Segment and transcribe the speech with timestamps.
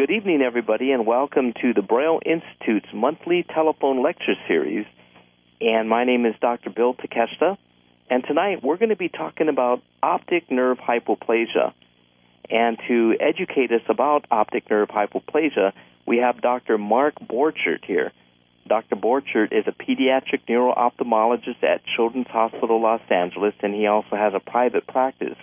[0.00, 4.86] Good evening, everybody, and welcome to the Braille Institute's monthly telephone lecture series.
[5.60, 6.70] And my name is Dr.
[6.70, 7.58] Bill Takeshita.
[8.08, 11.74] And tonight we're going to be talking about optic nerve hypoplasia.
[12.48, 15.74] And to educate us about optic nerve hypoplasia,
[16.06, 16.78] we have Dr.
[16.78, 18.10] Mark Borchert here.
[18.66, 18.96] Dr.
[18.96, 24.40] Borchert is a pediatric neuro-ophthalmologist at Children's Hospital Los Angeles, and he also has a
[24.40, 25.36] private practice.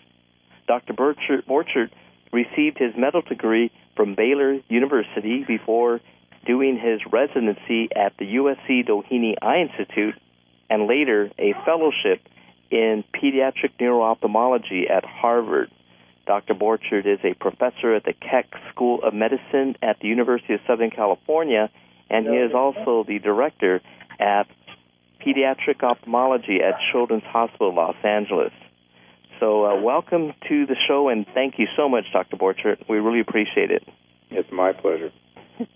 [0.67, 0.93] Dr.
[0.93, 1.91] Borchert, Borchert
[2.33, 5.99] received his medical degree from Baylor University before
[6.45, 10.15] doing his residency at the USC Doheny Eye Institute
[10.69, 12.21] and later a fellowship
[12.69, 15.69] in pediatric neuro-ophthalmology at Harvard.
[16.25, 16.53] Dr.
[16.53, 20.91] Borchert is a professor at the Keck School of Medicine at the University of Southern
[20.91, 21.69] California,
[22.09, 23.81] and he is also the director
[24.19, 24.47] at
[25.25, 28.53] pediatric ophthalmology at Children's Hospital Los Angeles.
[29.39, 32.37] So, uh, welcome to the show, and thank you so much, Dr.
[32.37, 32.89] Borchert.
[32.89, 33.87] We really appreciate it.
[34.31, 35.11] It's my pleasure.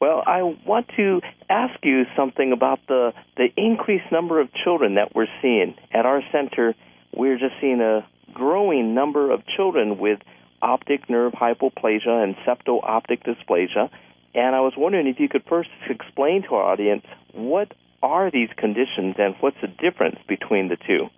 [0.00, 5.14] Well, I want to ask you something about the the increased number of children that
[5.14, 6.74] we're seeing at our center.
[7.14, 10.20] We're just seeing a growing number of children with
[10.62, 13.90] optic nerve hypoplasia and septo-optic dysplasia.
[14.34, 17.04] And I was wondering if you could first explain to our audience
[17.34, 21.10] what are these conditions and what's the difference between the two.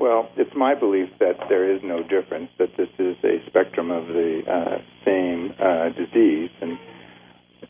[0.00, 4.06] Well, it's my belief that there is no difference, that this is a spectrum of
[4.06, 6.78] the uh, same uh, disease, and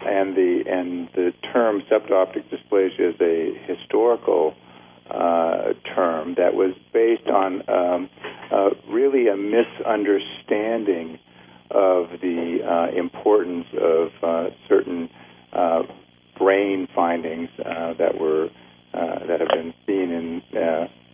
[0.00, 4.54] and the and the term septo-optic dysplasia is a historical
[5.10, 8.08] uh, term that was based on um,
[8.52, 11.18] uh, really a misunderstanding
[11.72, 15.10] of the uh, importance of uh, certain
[16.38, 18.50] brain findings that were
[18.92, 20.42] that have been seen in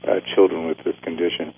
[0.06, 1.53] uh, children with this condition.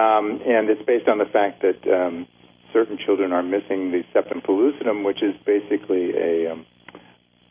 [0.00, 2.26] Um, and it's based on the fact that um,
[2.72, 6.64] certain children are missing the septum pellucidum, which is basically a um,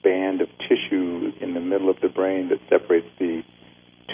[0.03, 3.44] band of tissue in the middle of the brain that separates the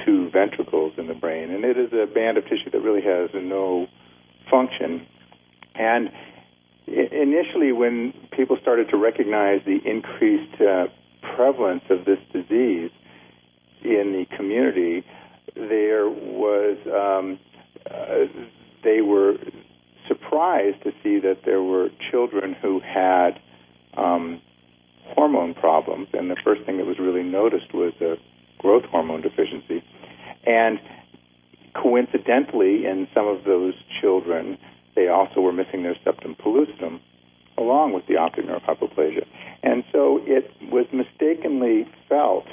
[0.03, 1.51] two ventricles in the brain.
[1.51, 3.87] And it is a band of tissue that really has no
[4.51, 5.07] function.
[5.75, 6.09] And
[6.87, 10.87] initially, when people started to recognize the increased uh,
[11.35, 12.91] prevalence of this disease
[13.83, 15.05] in the community,
[15.55, 17.39] there was um,
[18.83, 19.37] they were
[20.07, 23.39] surprised to see that there were children who had
[23.97, 24.41] um,
[25.03, 28.15] hormone problems, and the first thing that was really noticed was a
[28.57, 29.83] growth hormone deficiency.
[30.45, 30.79] And
[31.73, 34.57] coincidentally, in some of those children,
[34.95, 36.99] they also were missing their septum pellucidum,
[37.57, 39.25] along with the optic nerve hypoplasia.
[39.63, 42.45] And so it was mistakenly felt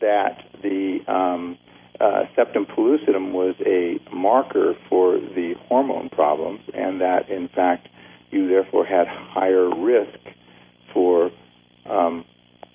[0.00, 1.58] that the um,
[2.02, 7.88] uh, septum pellucidum was a marker for the hormone problems, and that in fact
[8.30, 10.18] you therefore had higher risk
[10.92, 11.30] for
[11.88, 12.24] um,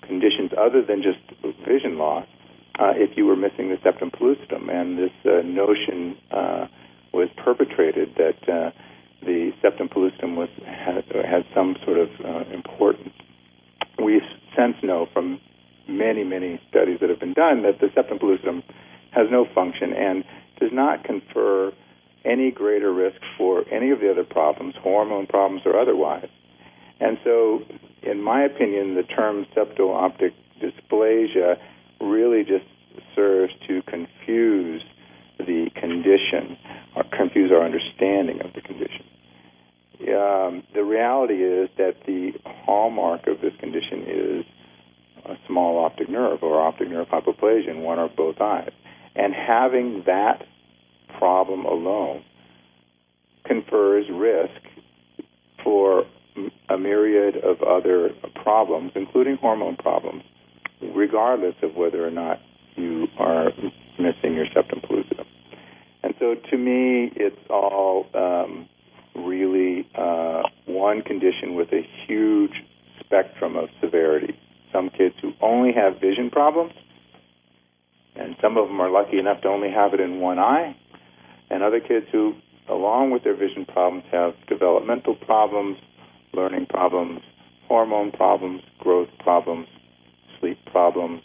[0.02, 1.18] conditions other than just
[1.66, 2.26] vision loss
[2.78, 4.70] uh, if you were missing the septum pellucidum.
[4.70, 6.66] And this uh, notion uh,
[7.12, 8.70] was perpetrated that uh,
[9.22, 13.12] the septum pellucidum was had, had some sort of uh, importance.
[14.02, 14.22] We
[14.56, 15.40] since know from
[15.86, 18.62] many, many studies that have been done that the septum pellucidum
[19.18, 20.24] has no function and
[20.60, 21.72] does not confer
[22.24, 26.28] any greater risk for any of the other problems, hormone problems or otherwise.
[27.00, 27.62] And so,
[28.02, 31.56] in my opinion, the term septo-optic dysplasia
[32.00, 32.64] really just
[33.14, 34.82] serves to confuse
[35.38, 36.56] the condition
[36.94, 39.04] or confuse our understanding of the condition.
[40.00, 44.44] Um, the reality is that the hallmark of this condition is
[45.24, 48.70] a small optic nerve or optic nerve hypoplasia in one or both eyes.
[49.18, 50.44] And having that
[51.18, 52.22] problem alone
[53.44, 54.62] confers risk
[55.64, 56.04] for
[56.68, 60.22] a myriad of other problems, including hormone problems,
[60.94, 62.38] regardless of whether or not
[62.76, 63.50] you are
[63.98, 65.26] missing your septum pellucidum.
[66.04, 68.68] And so to me, it's all um,
[69.16, 72.52] really uh, one condition with a huge
[73.00, 74.38] spectrum of severity.
[74.72, 76.72] Some kids who only have vision problems
[78.18, 80.76] and some of them are lucky enough to only have it in one eye,
[81.50, 82.34] and other kids who,
[82.68, 85.78] along with their vision problems, have developmental problems,
[86.32, 87.20] learning problems,
[87.68, 89.68] hormone problems, growth problems,
[90.40, 91.22] sleep problems,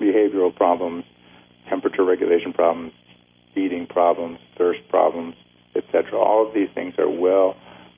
[0.00, 1.04] behavioral problems,
[1.68, 2.92] temperature regulation problems,
[3.56, 5.34] eating problems, thirst problems,
[5.76, 6.18] etc.
[6.18, 7.54] All of these things are well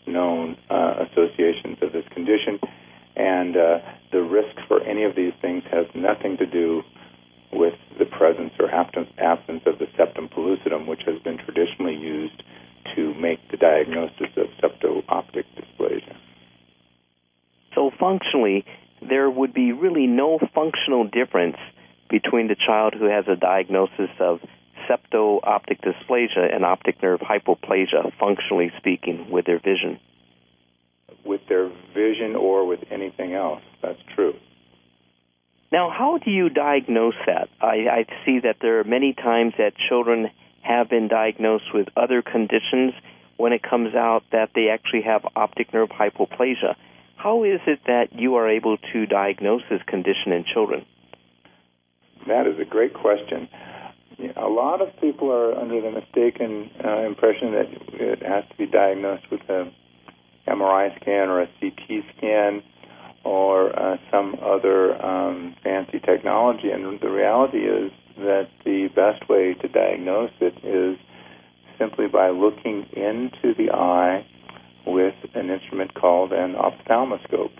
[0.06, 2.58] known uh, associations of this condition,
[3.17, 3.79] and uh,
[4.11, 6.82] the risk for any of these things has nothing to do
[7.52, 12.43] with the presence or absence of the septum pellucidum, which has been traditionally used
[12.96, 16.16] to make the diagnosis of septo-optic dysplasia.
[17.75, 18.64] So functionally,
[19.08, 21.56] there would be really no functional difference
[22.10, 24.40] between the child who has a diagnosis of
[24.88, 29.98] septo-optic dysplasia and optic nerve hypoplasia, functionally speaking, with their vision.
[31.25, 34.34] With their vision or with anything else, that's true.
[35.72, 37.48] Now, how do you diagnose that?
[37.62, 40.30] I, I see that there are many times that children
[40.60, 42.92] have been diagnosed with other conditions
[43.38, 46.76] when it comes out that they actually have optic nerve hypoplasia.
[47.16, 50.84] How is it that you are able to diagnose this condition in children?
[52.28, 53.48] That is a great question.
[54.36, 58.66] A lot of people are under the mistaken uh, impression that it has to be
[58.66, 59.72] diagnosed with a
[60.46, 62.62] MRI scan or a CT scan
[63.24, 66.70] or uh, some other um, fancy technology.
[66.70, 70.98] And the reality is that the best way to diagnose it is
[71.78, 74.26] simply by looking into the eye
[74.86, 77.52] with an instrument called an ophthalmoscope.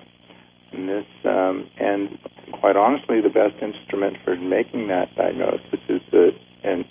[0.73, 2.19] And this, um, and
[2.61, 6.31] quite honestly, the best instrument for making that diagnosis is a,
[6.65, 6.85] an,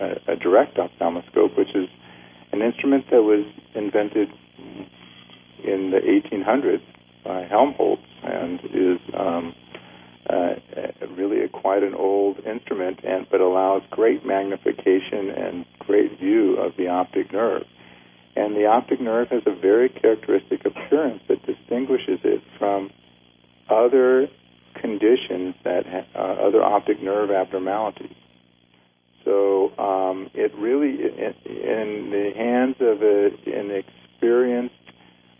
[0.00, 1.88] a, a direct ophthalmoscope, which is
[2.52, 4.28] an instrument that was invented
[5.64, 6.82] in the 1800s
[7.24, 9.54] by Helmholtz and is um,
[10.28, 10.54] uh,
[11.16, 16.72] really a, quite an old instrument, and but allows great magnification and great view of
[16.76, 17.64] the optic nerve.
[18.36, 22.90] And the optic nerve has a very characteristic appearance that distinguishes it from
[23.68, 24.28] other
[24.80, 28.14] conditions that uh, other optic nerve abnormalities.
[29.24, 34.74] So um, it really, in, in, the hands of a, an experienced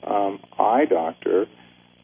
[0.05, 1.47] um, eye doctor,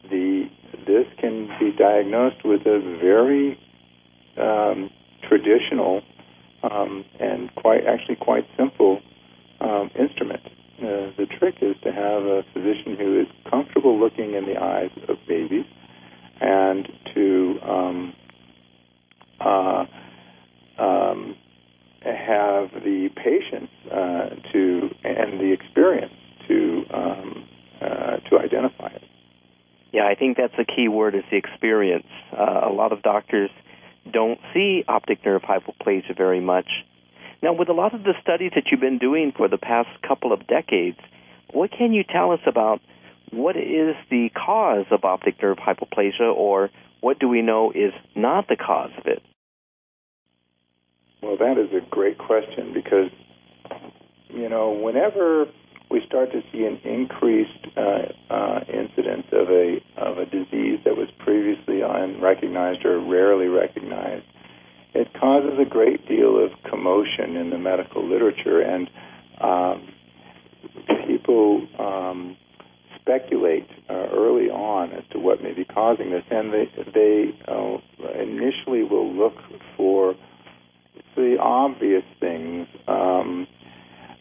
[0.09, 0.49] the
[0.85, 3.59] this can be diagnosed with a very
[4.37, 4.89] um,
[5.27, 6.01] traditional
[6.63, 9.01] um, and quite actually quite simple
[9.61, 10.41] um, instrument.
[10.77, 14.91] Uh, the trick is to have a physician who is comfortable looking in the eyes
[15.07, 15.65] of babies
[16.41, 18.13] and to um,
[19.39, 19.85] uh,
[20.77, 21.35] um,
[22.03, 26.13] have the patience uh, to and the experience
[26.47, 27.47] to um,
[27.81, 29.03] uh, to identify it.
[29.95, 32.07] Yeah, I think that's a key word is the experience.
[32.37, 33.49] Uh, a lot of doctors
[34.11, 36.67] don't see optic nerve hypoplasia very much.
[37.41, 40.33] Now, with a lot of the studies that you've been doing for the past couple
[40.33, 40.97] of decades,
[41.53, 42.81] what can you tell us about
[43.31, 48.49] what is the cause of optic nerve hypoplasia, or what do we know is not
[48.49, 49.23] the cause of it?
[51.23, 53.11] Well, that is a great question because,
[54.27, 55.45] you know, whenever
[55.95, 60.97] we start to see an increased uh, uh, incidence of a of a disease that
[60.97, 64.25] was previously unrecognized or rarely recognized,
[64.93, 68.89] it causes a great deal of commotion in the medical literature, and
[69.39, 69.87] um,
[71.07, 72.35] people um,
[72.99, 77.77] speculate uh, early on as to what may be causing this, and they they uh,
[78.19, 79.35] initially will look
[79.77, 80.13] for
[81.15, 82.67] the obvious things.
[82.85, 83.47] Um,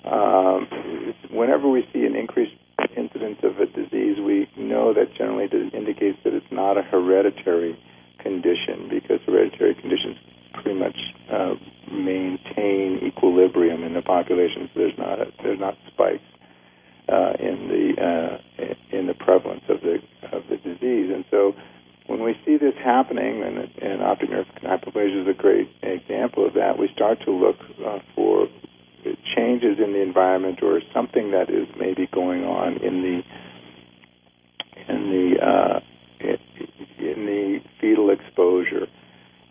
[0.05, 2.55] um, whenever we see an increased
[2.97, 7.79] incidence of a disease, we know that generally it indicates that it's not a hereditary
[8.19, 10.17] condition because hereditary conditions
[10.55, 10.97] pretty much
[11.31, 11.55] uh,
[11.91, 14.71] maintain equilibrium in the population.
[14.73, 16.23] So there's not a, there's not spikes
[17.09, 19.99] uh, in the uh, in the prevalence of the
[20.33, 21.55] of the disease, and so
[22.07, 26.55] when we see this happening, and, and optic nerve hypoplasia is a great example of
[26.55, 28.47] that, we start to look uh, for
[29.37, 33.23] changes in the environment or something that is maybe going on in the
[34.93, 35.81] in the uh,
[36.21, 38.87] in the fetal exposure,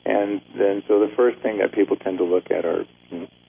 [0.06, 2.86] and then so the first thing that people tend to look at are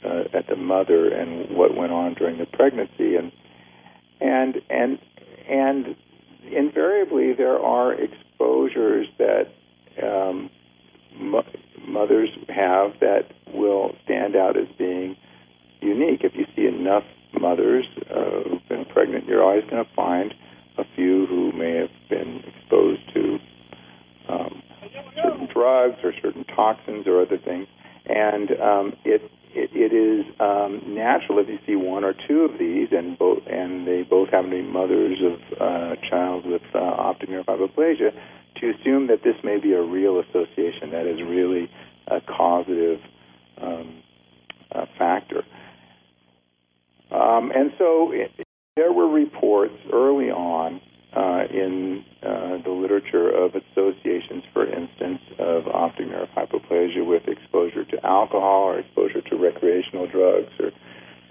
[0.04, 3.32] uh, at the mother and what went on during the pregnancy, and
[4.20, 4.98] and and
[5.48, 5.96] and
[6.50, 9.52] invariably there are exposures that
[10.02, 10.50] um,
[11.18, 11.46] mo-
[11.86, 15.16] mothers have that will stand out as being
[15.84, 16.24] unique.
[16.24, 17.04] If you see enough
[17.38, 20.34] mothers uh, who've been pregnant, you're always going to find
[20.78, 23.38] a few who may have been exposed to
[24.28, 24.62] um,
[25.22, 27.66] certain drugs or certain toxins or other things.
[28.06, 29.22] And um, it,
[29.54, 33.46] it, it is um, natural if you see one or two of these, and both
[33.46, 38.12] and they both happen to be mothers of uh, child with uh, optic nerve hypoplasia,
[38.56, 41.70] to assume that this may be a real association that is really
[42.08, 43.00] a causative
[43.60, 44.02] um,
[44.72, 45.44] uh, factor.
[47.24, 48.30] Um, and so it,
[48.76, 50.80] there were reports early on
[51.16, 57.84] uh, in uh, the literature of associations, for instance, of optic nerve hypoplasia with exposure
[57.84, 60.72] to alcohol or exposure to recreational drugs or,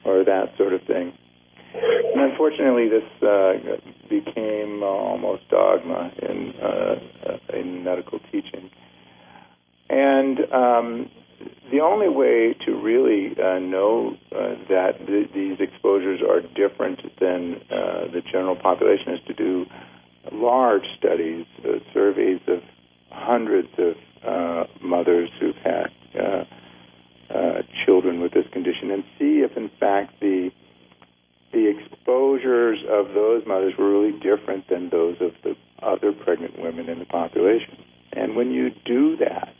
[0.05, 1.13] or that sort of thing.
[1.75, 3.53] And unfortunately, this uh,
[4.09, 8.69] became almost dogma in uh, in medical teaching.
[9.89, 11.09] And um,
[11.71, 17.62] the only way to really uh, know uh, that th- these exposures are different than
[17.71, 19.65] uh, the general population is to do
[20.31, 22.59] large studies, uh, surveys of
[23.12, 23.95] hundreds of
[24.25, 25.88] uh, mothers who've had
[26.19, 26.43] uh,
[27.85, 30.51] children with this condition, and see if, in fact, the
[31.51, 36.89] the exposures of those mothers were really different than those of the other pregnant women
[36.89, 37.77] in the population.
[38.12, 39.53] And when you do that,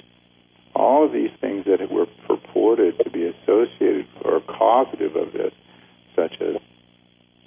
[0.76, 5.54] all of these things that were purported to be associated or causative of this,
[6.16, 6.56] such as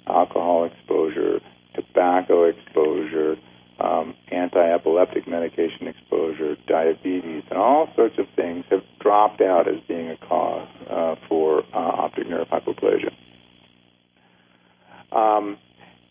[0.07, 1.39] alcohol exposure,
[1.75, 3.35] tobacco exposure,
[3.79, 10.09] um, anti-epileptic medication exposure, diabetes, and all sorts of things have dropped out as being
[10.09, 13.13] a cause uh, for uh, optic nerve hypoplasia.
[15.11, 15.57] Um,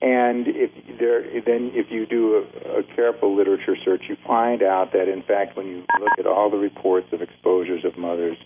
[0.02, 4.92] and if there, then if you do a, a, careful literature search, you find out
[4.92, 8.36] that in fact, when you look at all the reports of exposures of mothers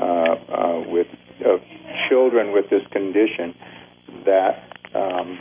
[0.00, 1.06] uh, uh, with
[1.44, 1.60] of
[2.08, 3.54] children with this condition,
[4.24, 5.38] that um,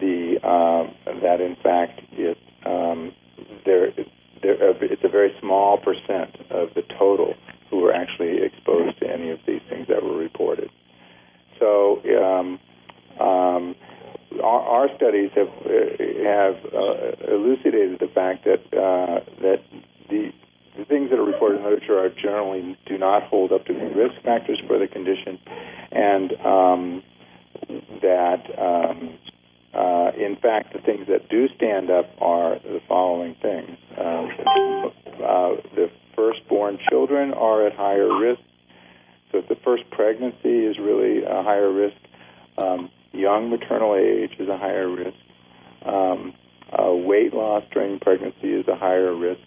[0.00, 0.90] the uh,
[1.20, 3.12] that in fact it um,
[3.66, 3.90] there,
[4.42, 7.34] there it's a very small percent of the total
[7.68, 10.70] who were actually exposed to any of these things that were reported.
[11.58, 12.00] So.
[12.18, 12.58] Um,
[13.20, 13.76] um,
[14.82, 15.70] our, studies have uh,
[16.24, 19.62] have uh, elucidated the fact that uh, that
[20.08, 20.32] the
[20.76, 23.86] the things that are reported in literature are generally do not hold up to the
[23.94, 25.38] risk factors for the condition,
[25.90, 27.02] and um,
[28.00, 29.18] that um,
[29.74, 34.30] uh, in fact the things that do stand up are the following things: um,
[35.22, 38.40] uh, the firstborn children are at higher risk.
[39.30, 41.96] So if the first pregnancy is really a higher risk,
[42.58, 42.90] um,
[43.22, 45.16] young maternal age is a higher risk.
[45.86, 46.34] Um,
[46.72, 49.42] uh, weight loss during pregnancy is a higher risk.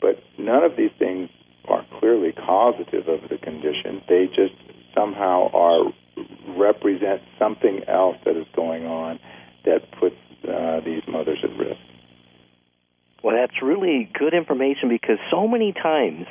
[0.00, 1.28] But none of these things
[1.68, 4.02] are clearly causative of the condition.
[4.08, 4.54] They just
[4.94, 5.92] somehow are
[6.56, 9.18] represent something else that is going on
[9.64, 11.80] that puts uh, these mothers at risk.
[13.22, 16.26] Well, that's really good information because so many times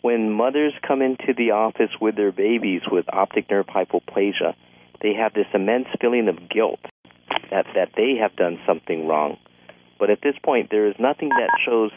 [0.00, 4.54] when mothers come into the office with their babies with optic nerve hypoplasia,
[5.02, 6.80] they have this immense feeling of guilt
[7.50, 9.36] that that they have done something wrong.
[9.98, 11.90] But at this point, there is nothing that shows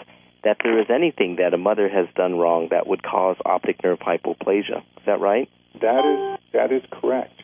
[0.43, 3.99] that there is anything that a mother has done wrong that would cause optic nerve
[3.99, 4.79] hypoplasia.
[4.97, 5.49] Is that right?
[5.81, 7.41] That is that is correct.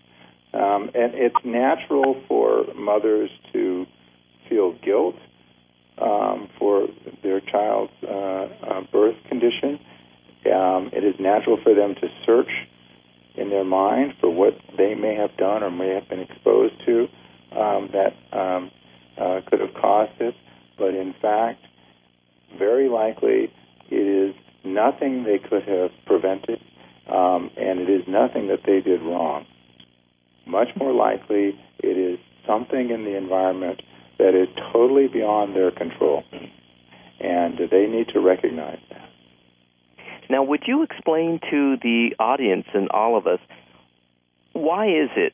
[0.54, 3.86] Um, and it's natural for mothers to
[4.50, 5.16] feel guilt
[5.98, 6.88] um, for
[7.24, 9.80] their child's uh, uh, birth condition.
[10.46, 12.50] Um, it is natural for them to search
[13.36, 17.08] in their mind for what they may have done or may have been exposed to
[17.58, 18.72] um, that um,
[19.18, 20.34] uh, could have caused this.
[20.78, 21.66] But in fact,
[22.58, 23.52] very likely
[23.90, 26.60] it is nothing they could have prevented,
[27.08, 29.46] um, and it is nothing that they did wrong.
[30.46, 33.82] Much more likely, it is something in the environment
[34.18, 36.24] that is totally beyond their control,
[37.20, 39.01] and they need to recognize that.
[40.32, 43.42] Now, would you explain to the audience and all of us
[44.54, 45.34] why is it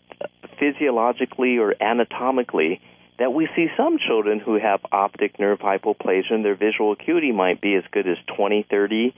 [0.60, 2.82] physiologically or anatomically
[3.20, 7.62] that we see some children who have optic nerve hypoplasia and their visual acuity might
[7.62, 9.14] be as good as 20, 30,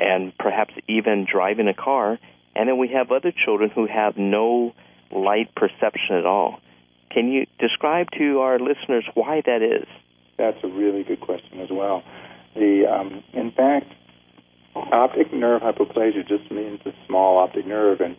[0.00, 2.18] and perhaps even driving a car,
[2.56, 4.74] and then we have other children who have no
[5.12, 6.58] light perception at all.
[7.12, 9.86] Can you describe to our listeners why that is?
[10.38, 12.02] That's a really good question as well.
[12.56, 13.92] The um, in fact,
[14.74, 18.16] optic nerve hypoplasia just means a small optic nerve, and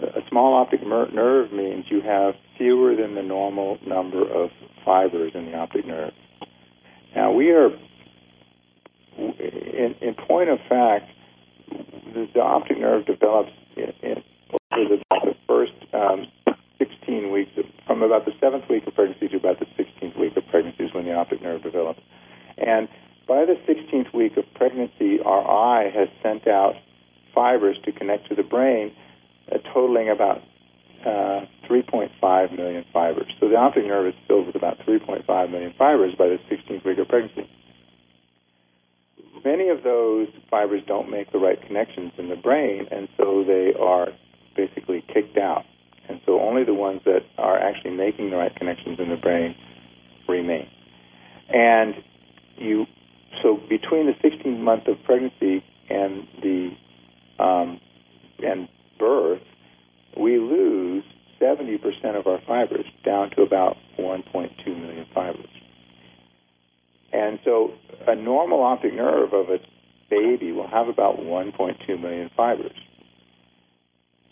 [0.00, 4.50] a small optic nerve means you have fewer than the normal number of
[4.84, 6.12] fibers in the optic nerve.
[7.14, 7.70] Now we are,
[9.18, 11.10] in, in point of fact,
[11.68, 14.22] the, the optic nerve develops in, in
[14.72, 16.26] over the, the first um,
[16.78, 20.36] 16 weeks, of, from about the seventh week of pregnancy to about the 16th week
[20.36, 22.00] of pregnancy is when the optic nerve develops.
[22.58, 22.88] And
[23.26, 26.74] by the 16th week of pregnancy, our eye has sent out
[27.34, 28.92] fibers to connect to the brain,
[29.52, 30.42] uh, totaling about
[31.04, 33.26] uh, 3.5 million fibers.
[33.40, 36.98] So the optic nerve is filled with about 3.5 million fibers by the 16th week
[36.98, 37.50] of pregnancy.
[39.44, 43.72] Many of those fibers don't make the right connections in the brain, and so they
[43.78, 44.08] are
[44.56, 45.64] basically kicked out.
[46.08, 49.54] And so only the ones that are actually making the right connections in the brain
[50.28, 50.68] remain.
[51.48, 51.94] And
[52.56, 52.86] you
[53.42, 56.70] so between the 16th month of pregnancy and the
[57.38, 57.80] um,
[58.38, 59.42] and birth,
[60.18, 61.04] we lose
[61.40, 65.48] 70% of our fibers down to about 1.2 million fibers.
[67.12, 67.72] And so
[68.06, 69.58] a normal optic nerve of a
[70.10, 72.72] baby will have about 1.2 million fibers.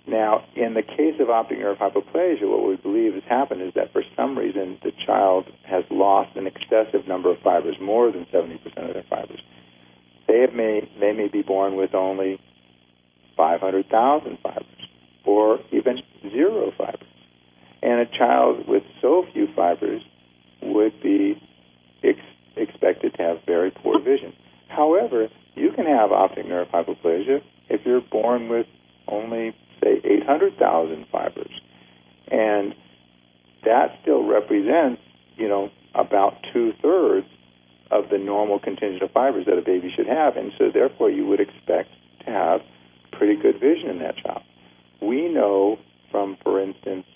[0.06, 3.92] Now, in the case of optic nerve hypoplasia, what we believe has happened is that
[3.92, 8.56] for some reason the child has lost an excessive number of fibers, more than 70%
[8.88, 9.40] of their fibers.
[10.28, 12.38] They may they may be born with only
[13.36, 14.66] 500,000 fibers,
[15.24, 15.98] or even
[16.30, 17.08] zero fibers.
[17.82, 20.02] And a child with so few fibers
[20.62, 21.40] would be
[22.02, 22.18] ex-
[22.56, 24.32] expected to have very poor vision.
[24.68, 28.66] However, you can have optic nerve hypoplasia if you're born with
[29.06, 29.54] only
[29.84, 31.60] say 800,000 fibers.
[32.28, 32.74] And
[33.64, 35.02] that still represents,
[35.36, 37.26] you know, about two thirds
[37.90, 40.36] of the normal contingent of fibers that a baby should have.
[40.36, 41.90] And so, therefore, you would expect
[42.24, 42.60] to have
[43.12, 44.42] pretty good vision in that child.
[45.00, 45.78] We know
[46.10, 47.06] from, for instance,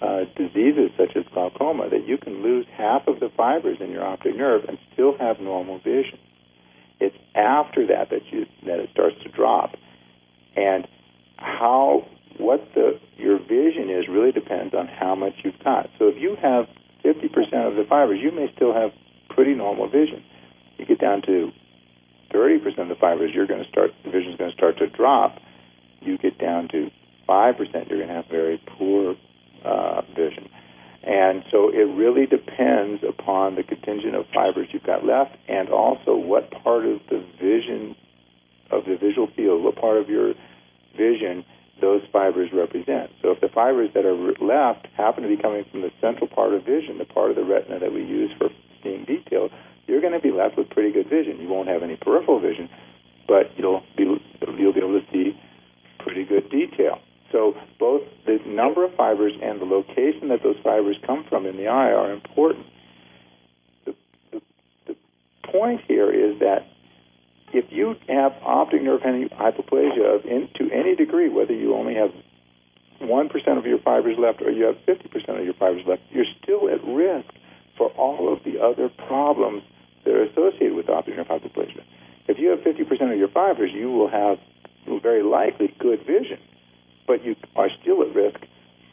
[0.00, 4.04] uh, diseases such as glaucoma that you can lose half of the fibers in your
[4.04, 6.18] optic nerve and still have normal vision.
[6.98, 9.76] It's after that that you that it starts to drop,
[10.56, 10.86] and
[11.42, 12.06] how
[12.38, 15.90] what the your vision is really depends on how much you've got.
[15.98, 16.66] So if you have
[17.04, 17.28] 50%
[17.68, 18.90] of the fibers, you may still have
[19.30, 20.24] pretty normal vision.
[20.78, 21.50] You get down to
[22.32, 24.88] 30% of the fibers, you're going to start the vision is going to start to
[24.88, 25.38] drop.
[26.00, 26.90] You get down to
[27.28, 29.16] 5%, you're going to have very poor
[29.64, 30.48] uh, vision.
[31.04, 36.14] And so it really depends upon the contingent of fibers you've got left and also
[36.14, 37.96] what part of the vision
[38.70, 40.34] of the visual field, what part of your
[40.96, 41.44] vision
[41.80, 43.10] those fibers represent.
[43.20, 46.54] So if the fibers that are left happen to be coming from the central part
[46.54, 48.48] of vision, the part of the retina that we use for
[48.82, 49.50] seeing detail,
[49.86, 51.40] you're going to be left with pretty good vision.
[51.40, 52.70] You won't have any peripheral vision,
[53.26, 55.38] but you'll be you'll be able to see
[55.98, 57.00] pretty good detail.
[57.32, 61.56] So both the number of fibers and the location that those fibers come from in
[61.56, 62.66] the eye are important.
[63.86, 63.94] The,
[64.30, 64.42] the,
[64.86, 64.96] the
[65.50, 66.66] point here is that
[67.52, 72.10] if you have optic nerve hypoplasia of in, to any degree, whether you only have
[73.00, 76.68] 1% of your fibers left or you have 50% of your fibers left, you're still
[76.68, 77.28] at risk
[77.76, 79.62] for all of the other problems
[80.04, 81.82] that are associated with optic nerve hypoplasia.
[82.28, 84.38] If you have 50% of your fibers, you will have
[85.02, 86.38] very likely good vision
[87.06, 88.40] but you are still at risk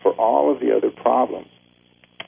[0.02, 1.48] for all of the other problems.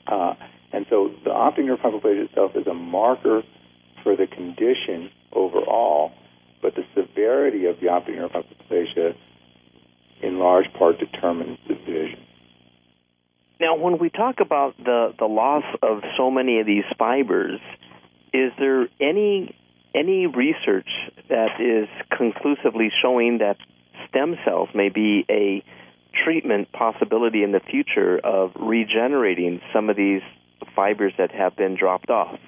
[0.06, 0.34] Uh,
[0.72, 3.42] and so the optic nerve hypoplasia itself is a marker
[4.02, 6.12] for the condition overall,
[6.62, 9.14] but the severity of the optic nerve hypoplasia
[10.22, 12.24] in large part determines the vision.
[13.60, 17.60] Now, when we talk about the, the loss of so many of these fibers,
[18.32, 19.56] is there any
[19.94, 20.88] any research
[21.28, 23.56] that is conclusively showing that
[24.08, 25.62] stem cells may be a
[26.24, 30.22] treatment possibility in the future of regenerating some of these
[30.74, 32.38] fibers that have been dropped off.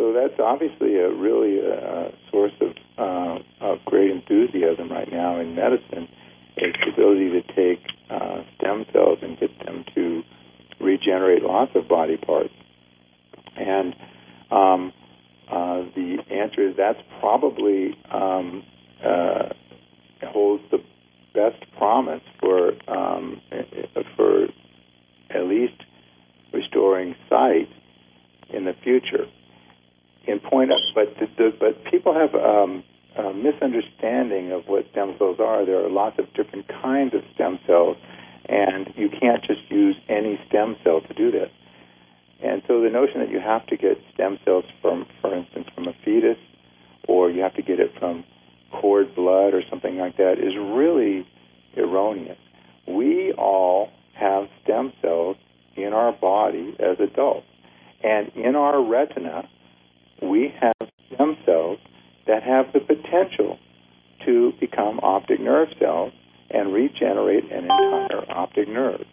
[0.00, 5.54] So that's obviously a really uh, source of, uh, of great enthusiasm right now in
[5.54, 6.08] medicine.
[6.56, 10.22] Is the ability to take uh, stem cells and get them to
[10.80, 12.52] regenerate lots of body parts.
[13.56, 13.94] And
[14.50, 14.92] um,
[15.50, 18.64] uh, the answer is that's probably um,
[19.04, 19.50] uh,
[20.24, 20.78] holds the
[21.34, 23.42] best promise for um,
[24.16, 24.44] for
[25.28, 25.82] at least
[26.54, 27.68] restoring sight
[28.48, 29.26] in the future.
[30.30, 32.84] In point, of, but the, the, but people have um,
[33.16, 35.66] a misunderstanding of what stem cells are.
[35.66, 37.96] There are lots of different kinds of stem cells,
[38.48, 41.50] and you can't just use any stem cell to do this.
[42.42, 45.88] And so the notion that you have to get stem cells from, for instance, from
[45.88, 46.38] a fetus,
[47.08, 48.22] or you have to get it from
[48.70, 51.26] cord blood or something like that is really
[51.76, 52.38] erroneous.
[52.86, 55.36] We all have stem cells
[55.74, 57.46] in our body as adults.
[58.04, 59.48] And in our retina,
[60.30, 61.78] we have stem cells
[62.26, 63.58] that have the potential
[64.24, 66.12] to become optic nerve cells
[66.50, 69.04] and regenerate an entire optic nerve.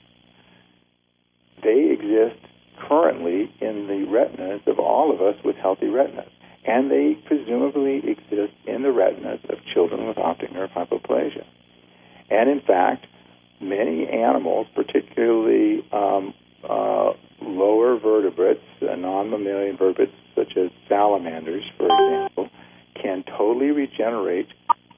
[1.63, 2.39] They exist
[2.87, 6.29] currently in the retinas of all of us with healthy retinas
[6.67, 11.45] and they presumably exist in the retinas of children with optic nerve hypoplasia.
[12.29, 13.07] And in fact,
[13.61, 21.85] many animals, particularly um, uh, lower vertebrates, uh, non mammalian vertebrates such as salamanders, for
[21.85, 22.49] example,
[23.01, 24.47] can totally regenerate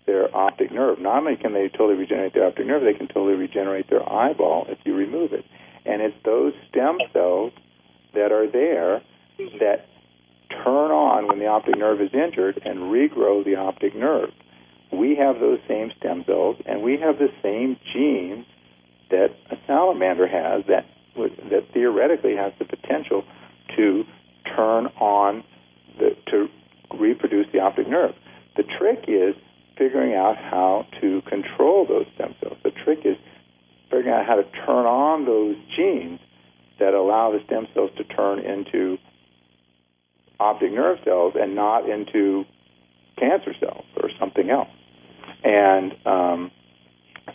[0.06, 1.00] their optic nerve.
[1.00, 4.66] Not only can they totally regenerate their optic nerve, they can totally regenerate their eyeball
[4.68, 5.46] if you remove it.
[5.86, 7.54] And it's those stem cells
[8.14, 9.02] that are there
[9.60, 9.86] that
[10.50, 14.32] turn on when the optic nerve is injured and regrow the optic nerve.
[14.92, 18.46] We have those same stem cells, and we have the same genes
[19.12, 20.86] that a salamander has that
[21.20, 23.24] that theoretically has the potential
[23.76, 24.04] to
[24.56, 25.44] turn on
[25.98, 26.48] the, to
[26.98, 28.16] reproduce the optic nerve.
[28.56, 29.36] The trick is
[29.78, 32.58] figuring out how to control those stem cells.
[32.64, 33.16] The trick is
[33.86, 36.20] figuring out how to turn on those genes
[36.80, 38.98] that allow the stem cells to turn into
[40.40, 42.46] optic nerve cells and not into
[43.18, 44.70] cancer cells or something else.
[45.44, 46.52] And um,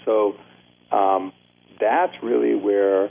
[0.05, 0.37] so
[0.91, 1.33] um,
[1.81, 3.11] that's really where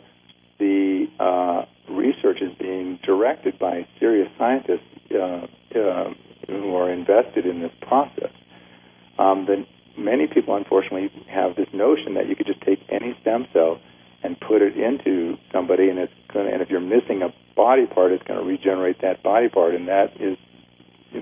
[0.59, 4.81] the uh, research is being directed by serious scientists
[5.13, 6.13] uh, uh,
[6.47, 8.31] who are invested in this process.
[9.17, 9.65] Um, then
[9.97, 13.79] many people, unfortunately, have this notion that you could just take any stem cell
[14.23, 18.11] and put it into somebody, and it's going and if you're missing a body part,
[18.11, 20.37] it's going to regenerate that body part, and that is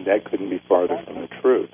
[0.06, 1.70] that couldn't be farther from the truth.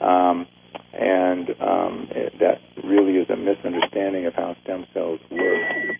[0.00, 0.46] Um,
[0.92, 5.96] and um, it, that really is a misunderstanding of how stem cells work.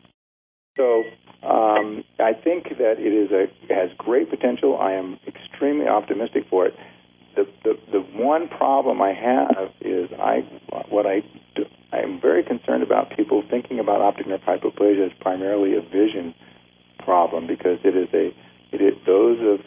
[0.77, 1.05] So
[1.43, 4.79] um, I think that it is a it has great potential.
[4.79, 6.75] I am extremely optimistic for it.
[7.37, 10.41] The, the the one problem I have is I
[10.89, 11.21] what I
[11.55, 15.83] do, I am very concerned about people thinking about optic nerve hypoplasia as primarily a
[15.83, 16.35] vision
[17.05, 18.35] problem because it is a
[18.75, 19.61] it is those of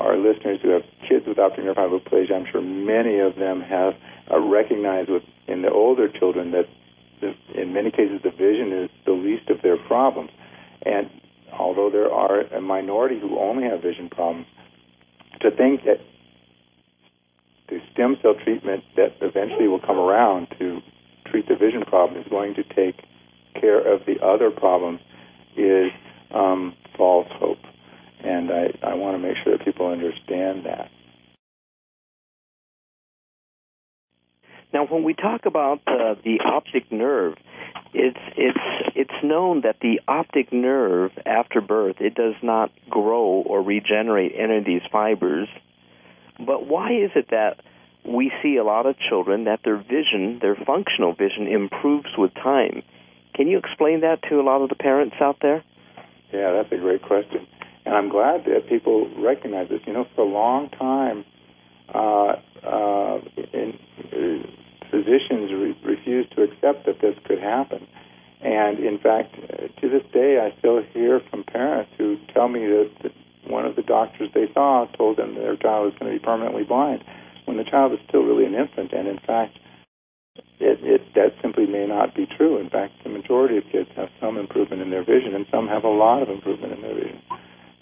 [0.00, 3.94] our listeners who have kids with optic nerve hypoplasia, I'm sure many of them have
[4.30, 6.68] uh, recognized with in the older children that
[7.20, 10.30] the, in many cases the vision is the least of their problems.
[10.84, 11.08] And
[11.58, 14.46] although there are a minority who only have vision problems,
[15.40, 16.00] to think that
[17.68, 20.80] the stem cell treatment that eventually will come around to
[21.26, 23.02] treat the vision problem is going to take
[23.60, 25.00] care of the other problems
[25.56, 25.90] is
[26.34, 27.58] um, false hope.
[28.22, 30.90] And I, I want to make sure that people understand that.
[34.72, 37.34] Now, when we talk about uh, the optic nerve,
[37.92, 38.58] it's it's
[38.96, 44.58] it's known that the optic nerve after birth it does not grow or regenerate any
[44.58, 45.48] of these fibers.
[46.38, 47.60] But why is it that
[48.04, 52.82] we see a lot of children that their vision, their functional vision, improves with time?
[53.34, 55.64] Can you explain that to a lot of the parents out there?
[56.32, 57.46] Yeah, that's a great question,
[57.86, 59.80] and I'm glad that people recognize this.
[59.86, 61.24] You know, for a long time,
[61.94, 63.20] uh, uh,
[63.52, 63.78] in,
[64.12, 67.86] uh, physicians re- refused to accept that this could happen.
[68.40, 72.66] And in fact, uh, to this day, I still hear from parents who tell me
[72.66, 73.12] that,
[73.46, 76.64] one of the doctors they saw told them their child was going to be permanently
[76.64, 77.04] blind
[77.44, 78.92] when the child is still really an infant.
[78.92, 79.58] And in fact,
[80.60, 82.58] it, it, that simply may not be true.
[82.58, 85.84] In fact, the majority of kids have some improvement in their vision, and some have
[85.84, 87.20] a lot of improvement in their vision.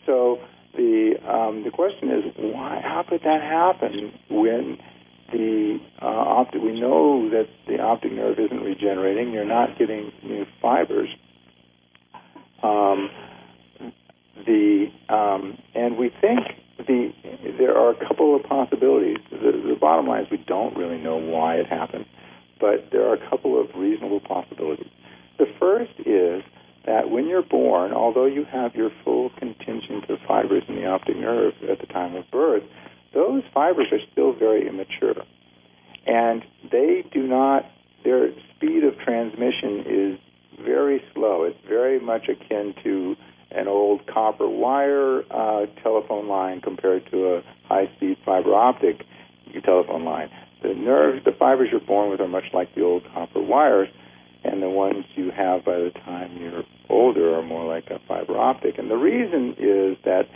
[0.04, 0.40] So
[0.74, 2.80] the um, the question is, why?
[2.82, 4.78] How could that happen when
[5.32, 6.62] the uh, optic?
[6.62, 9.32] We know that the optic nerve isn't regenerating.
[9.32, 11.08] You're not getting new fibers.
[12.62, 13.10] Um,
[14.46, 16.40] the um, and we think
[16.78, 17.12] the
[17.58, 19.18] there are a couple of possibilities.
[19.30, 22.06] The, the bottom line is we don't really know why it happened,
[22.60, 24.90] but there are a couple of reasonable possibilities.
[25.38, 26.42] The first is
[26.86, 31.16] that when you're born, although you have your full contingent of fibers in the optic
[31.16, 32.64] nerve at the time of birth,
[33.14, 35.24] those fibers are still very immature.
[36.06, 37.64] And they do not,
[38.04, 40.18] their speed of transmission is
[40.64, 41.44] very slow.
[41.44, 43.16] It's very much akin to
[43.50, 49.04] an old copper wire uh, telephone line compared to a high speed fiber optic
[49.64, 50.30] telephone line.
[50.62, 53.88] The nerves, the fibers you're born with are much like the old copper wires,
[54.44, 58.38] and the ones you have by the time you're older are more like a fiber
[58.38, 58.78] optic.
[58.78, 60.28] And the reason is that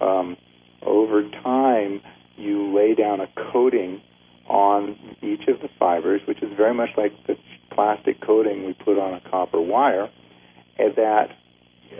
[0.00, 0.36] um,
[0.84, 2.00] over time
[2.36, 4.00] you lay down a coating
[4.48, 7.36] on each of the fibers, which is very much like the
[7.72, 10.10] plastic coating we put on a copper wire,
[10.78, 11.28] and that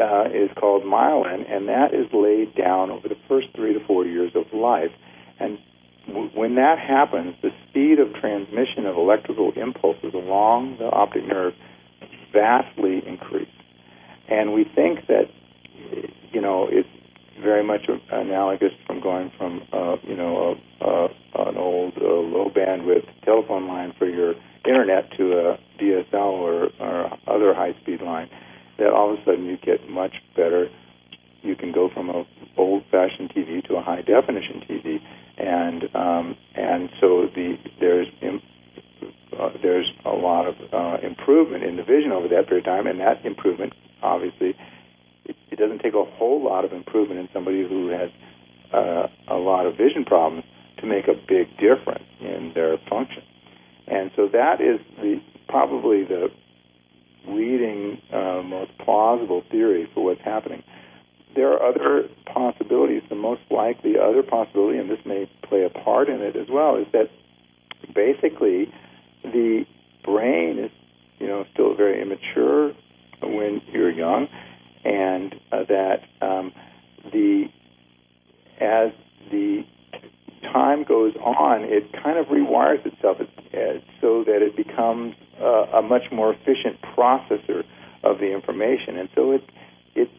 [0.01, 4.05] uh, is called myelin, and that is laid down over the first three to four
[4.05, 4.91] years of life.
[5.39, 5.59] And
[6.07, 11.55] w- when that happens, the speed of transmission of electrical impulses along the optic nerve
[12.33, 13.55] vastly increases.
[14.29, 15.31] And we think that,
[16.33, 16.89] you know, it's
[17.45, 22.51] very much analogous from going from, uh, you know, a, a, an old uh, low
[22.51, 24.35] bandwidth telephone line for your
[24.67, 28.29] internet to a DSL or, or other high speed line.
[28.79, 30.69] That all of a sudden you get much better.
[31.43, 32.25] You can go from a
[32.57, 35.01] old fashioned TV to a high definition TV,
[35.39, 38.09] and um, and so the there's
[39.39, 42.87] uh, there's a lot of uh, improvement in the vision over that period of time,
[42.87, 43.75] and that improvement
[45.55, 48.11] it, doesn't take a whole lot of improvement in somebody who has
[48.73, 50.45] uh, a lot of vision problems
[50.79, 53.23] to make a big difference in their function.
[53.87, 56.29] And so that is the probably the
[57.27, 60.63] leading uh, most plausible theory for what's happening.
[61.35, 63.03] there are other possibilities.
[63.09, 66.77] The most likely other possibility, and this may play a part in it as well,
[66.77, 67.11] is that
[67.95, 68.73] basically
[69.23, 69.65] the
[70.05, 70.71] brain is,
[71.19, 72.73] you know, still very immature
[73.23, 74.29] when you're young,
[74.85, 76.53] and uh, that um,
[77.13, 77.47] the
[78.61, 78.93] as
[79.31, 79.65] the
[80.53, 83.19] time goes on, it kind of rewires itself
[84.01, 87.65] so that it becomes uh, a much more efficient processor
[88.03, 89.43] of the information, and so it
[89.95, 90.11] it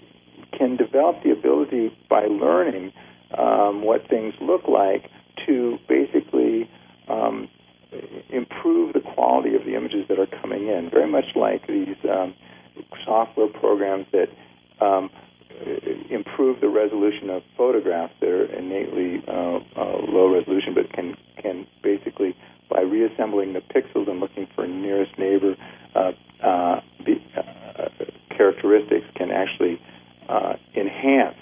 [0.57, 2.91] can develop the ability by learning
[3.37, 5.09] um, what things look like
[5.45, 6.69] to basically
[7.07, 7.49] um,
[8.29, 10.89] improve the quality of the images that are coming in.
[10.89, 12.33] Very much like these um,
[13.05, 14.27] software programs that
[14.81, 15.09] um,
[16.09, 21.67] improve the resolution of photographs that are innately uh, uh, low resolution, but can can
[21.83, 22.35] basically
[22.69, 25.55] by reassembling the pixels and looking for nearest neighbor
[25.95, 26.11] uh,
[26.43, 27.87] uh, be, uh,
[28.35, 29.79] characteristics can actually
[30.27, 31.37] uh, enhance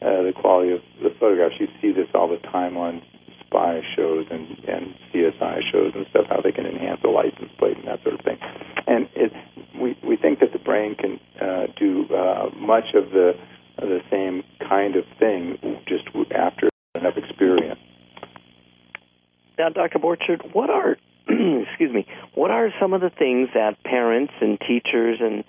[0.00, 1.54] the quality of the photographs.
[1.58, 3.00] You see this all the time on
[3.46, 7.76] spy shows and, and CSI shows and stuff, how they can enhance a license plate
[7.76, 8.38] and that sort of thing.
[8.86, 9.32] And it,
[9.80, 13.32] we, we think that the brain can uh, do uh, much of the,
[13.78, 17.80] the same kind of thing just after enough experience.
[19.58, 19.98] Now, Dr.
[19.98, 20.96] Borchert, what are
[21.28, 25.44] excuse me, what are some of the things that parents and teachers and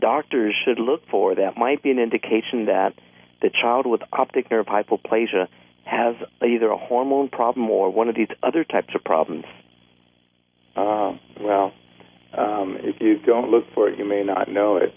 [0.00, 2.92] doctors should look for that might be an indication that
[3.42, 5.48] the child with optic nerve hypoplasia
[5.86, 9.44] has either a hormone problem or one of these other types of problems?
[10.74, 11.72] Uh, well,
[12.36, 14.92] um, if you don't look for it, you may not know it.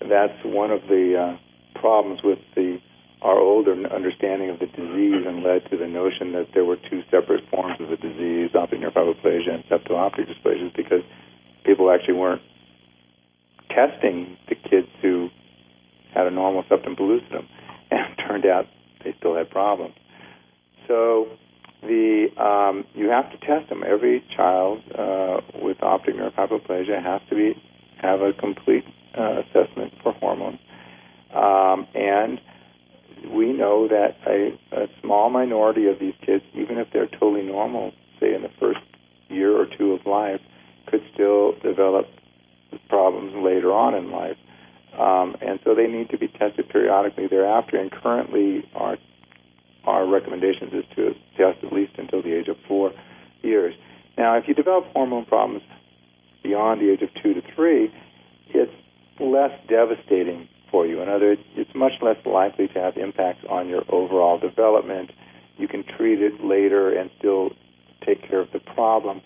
[0.00, 2.78] That's one of the uh, problems with the
[3.22, 7.02] our older understanding of the disease and led to the notion that there were two
[7.08, 11.02] separate forms of the disease, optic hypoplasia and septo-optic dysplasia, because
[11.64, 12.42] people actually weren't
[13.68, 15.28] testing the kids who
[16.12, 17.46] had a normal septum pellucidum,
[17.92, 18.66] and it turned out
[19.04, 19.94] they still had problems.
[20.92, 21.26] So
[21.80, 23.82] the um, you have to test them.
[23.82, 27.54] Every child uh, with optic nerve hypoplasia has to be
[28.02, 28.84] have a complete
[29.18, 30.58] uh, assessment for hormones,
[31.34, 32.38] um, and
[33.32, 37.92] we know that a, a small minority of these kids, even if they're totally normal,
[38.20, 38.80] say in the first
[39.30, 40.42] year or two of life,
[40.88, 42.04] could still develop
[42.90, 44.36] problems later on in life.
[44.98, 47.78] Um, and so they need to be tested periodically thereafter.
[47.78, 48.98] And currently, our
[49.84, 52.92] our recommendations is to test at least until the age of four
[53.42, 53.74] years.
[54.16, 55.62] Now, if you develop hormone problems
[56.42, 57.92] beyond the age of two to three,
[58.48, 58.72] it's
[59.20, 61.00] less devastating for you.
[61.02, 65.10] In other words, it's much less likely to have impacts on your overall development.
[65.58, 67.50] You can treat it later and still
[68.04, 69.20] take care of the problem.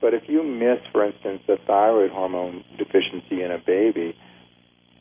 [0.00, 4.16] But if you miss, for instance, a thyroid hormone deficiency in a baby,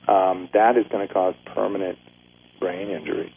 [0.07, 1.97] um, that is going to cause permanent
[2.59, 3.33] brain injury.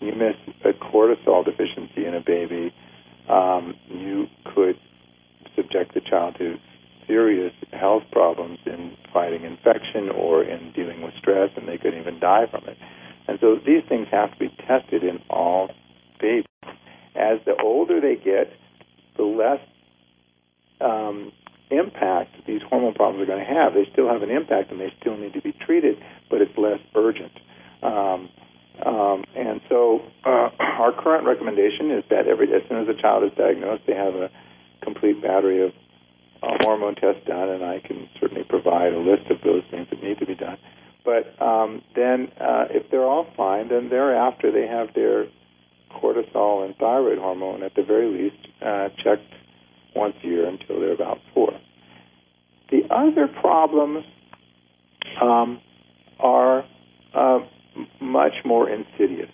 [0.00, 2.72] You miss a cortisol deficiency in a baby,
[3.28, 4.78] um, you could
[5.56, 6.56] subject the child to
[7.06, 12.20] serious health problems in fighting infection or in dealing with stress, and they could even
[12.20, 12.76] die from it.
[13.26, 15.70] And so these things have to be tested in all
[16.20, 16.44] babies.
[17.14, 18.52] As the older they get,
[19.16, 19.60] the less
[20.80, 21.32] um,
[21.70, 23.74] impact these hormone problems are going to have.
[23.74, 25.98] They still have an impact and they still need to be treated,
[26.30, 27.32] but it's less urgent.
[27.82, 28.28] Um,
[28.88, 33.24] um, and so uh, our current recommendation is that every as soon as a child
[33.24, 34.30] is diagnosed, they have a
[34.82, 35.72] complete battery of
[36.42, 40.02] uh, hormone tests done, and I can certainly provide a list of those things that
[40.02, 40.56] need to be done.
[41.04, 45.26] But um, then, uh, if they're all fine, then thereafter they have their
[45.90, 49.32] cortisol and thyroid hormone at the very least uh, checked
[49.96, 51.52] once a year until they're about four.
[52.70, 54.04] The other problems
[55.20, 55.60] um,
[56.20, 56.64] are
[57.14, 57.38] uh,
[58.00, 59.30] much more insidious,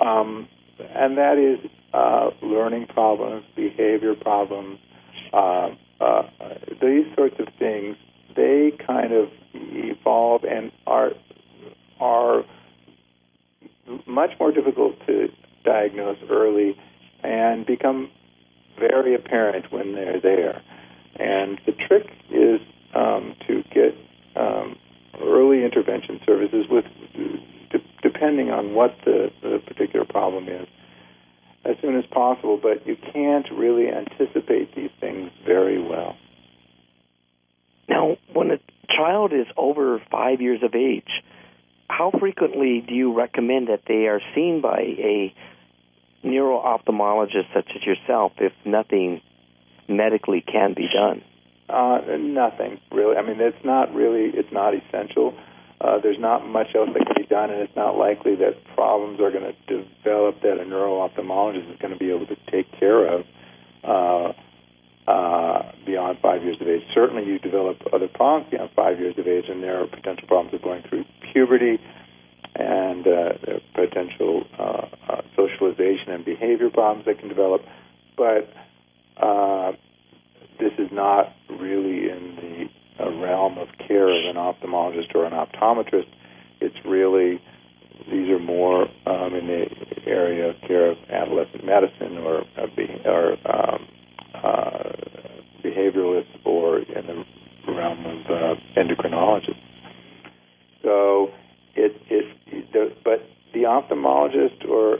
[0.00, 4.78] um, and that is uh, learning problems, behavior problems,
[5.32, 6.22] uh, uh,
[6.80, 7.96] these sorts of things.
[8.36, 11.10] They kind of evolve and are
[12.00, 12.44] are
[14.06, 15.28] much more difficult to
[15.64, 16.76] diagnose early
[17.22, 18.10] and become
[18.78, 20.62] very apparent when they're there.
[21.16, 22.60] And the trick is
[22.94, 23.94] um, to get
[24.36, 24.76] um,
[25.22, 26.84] early intervention services with,
[28.02, 30.66] depending on what the, the particular problem is,
[31.64, 32.58] as soon as possible.
[32.62, 36.16] But you can't really anticipate these things very well.
[37.88, 38.58] Now, when a
[38.96, 41.10] child is over five years of age,
[41.88, 45.34] how frequently do you recommend that they are seen by a
[46.22, 49.20] neuro-ophthalmologist such as yourself if nothing
[49.88, 51.22] medically can be done?
[51.68, 53.16] Uh, nothing really.
[53.16, 54.30] I mean, it's not really.
[54.34, 55.34] It's not essential.
[55.80, 59.18] Uh, there's not much else that can be done, and it's not likely that problems
[59.20, 63.06] are going to develop that a neuro-ophthalmologist is going to be able to take care
[63.06, 63.24] of
[63.82, 64.32] uh,
[65.10, 66.82] uh, beyond five years of age.
[66.92, 70.52] Certainly, you develop other problems beyond five years of age, and there are potential problems
[70.54, 71.78] of going through puberty
[72.54, 73.32] and uh,
[73.74, 77.62] potential uh, uh, socialization and behavior problems that can develop.
[78.16, 78.52] But
[79.16, 79.72] uh,
[80.58, 82.69] this is not really in the
[83.08, 86.08] realm of care of an ophthalmologist or an optometrist.
[86.60, 87.40] It's really
[88.10, 89.66] these are more um, in the
[90.06, 93.88] area of care of adolescent medicine or uh, be, or um,
[94.34, 94.92] uh,
[95.62, 97.24] behavioralists or in the
[97.72, 99.60] realm of uh, endocrinologists.
[100.82, 101.30] So
[101.74, 104.98] it, it the, but the ophthalmologist or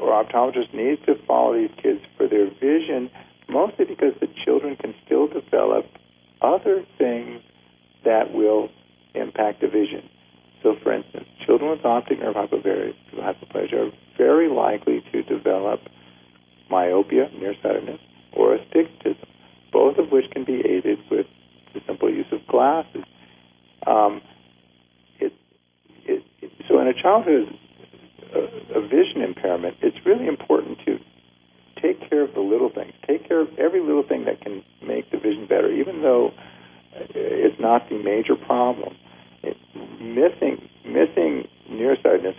[0.00, 3.10] or optometrist needs to follow these kids for their vision,
[3.48, 5.86] mostly because the children can still develop
[6.42, 7.40] other things
[8.04, 8.68] that will
[9.14, 10.08] impact the vision.
[10.62, 15.80] So, for instance, children with optic nerve hypoplasia are very likely to develop
[16.70, 18.00] myopia, nearsightedness,
[18.32, 19.28] or astigmatism,
[19.72, 21.26] both of which can be aided with
[21.74, 23.04] the simple use of glasses.
[23.86, 24.22] Um,
[25.20, 25.32] it,
[26.04, 27.54] it, it, so, in a child who has
[28.34, 30.98] a, a vision impairment, it's really important to
[31.86, 32.92] take care of the little things.
[33.06, 36.32] Take care of every little thing that can make the vision better, even though
[36.92, 38.96] it's not the major problem.
[39.42, 39.56] It,
[40.00, 42.36] missing missing nearsightedness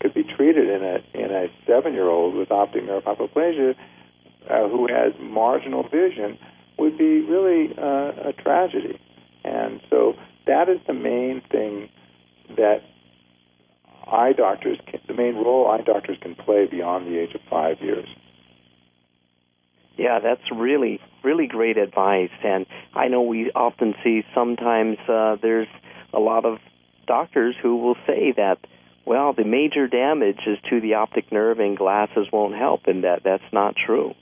[0.00, 3.74] could be treated in a in a seven year old with optic nerve hypoplasia
[4.48, 6.38] uh, who has marginal vision
[6.78, 8.98] would be really uh, a tragedy.
[9.44, 10.14] And so
[10.46, 11.88] that is the main thing
[12.56, 12.82] that
[14.06, 17.80] eye doctors, can, the main role eye doctors can play beyond the age of five
[17.80, 18.08] years.
[20.00, 22.30] Yeah, that's really, really great advice.
[22.42, 25.68] And I know we often see sometimes uh, there's
[26.14, 26.56] a lot of
[27.06, 28.60] doctors who will say that,
[29.04, 33.20] well, the major damage is to the optic nerve and glasses won't help, and that
[33.24, 34.14] that's not true.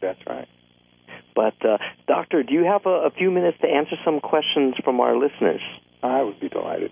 [0.00, 0.48] That's right.
[1.36, 4.98] But, uh, Doctor, do you have a, a few minutes to answer some questions from
[4.98, 5.62] our listeners?
[6.02, 6.90] I would be delighted.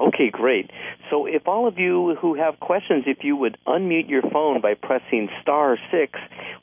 [0.00, 0.70] Okay, great.
[1.10, 4.74] So if all of you who have questions, if you would unmute your phone by
[4.74, 6.18] pressing star six,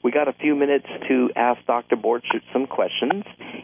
[0.05, 1.95] we got a few minutes to ask Dr.
[1.95, 3.23] Borchert some questions.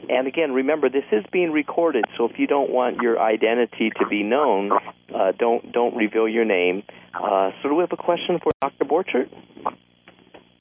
[0.09, 4.07] And again, remember this is being recorded, so if you don't want your identity to
[4.07, 4.71] be known,
[5.13, 6.81] uh, don't don't reveal your name.
[7.13, 8.85] Uh, so do we have a question for Dr.
[8.85, 9.29] Borchert?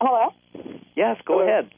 [0.02, 0.34] Hello.
[0.94, 1.48] Yes, go Hello.
[1.48, 1.70] ahead.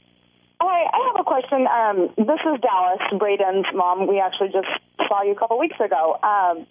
[0.60, 1.66] Hi, I have a question.
[1.70, 4.08] Um, this is Dallas, Braden's mom.
[4.08, 4.66] We actually just
[5.06, 6.18] saw you a couple weeks ago.
[6.22, 6.66] Um,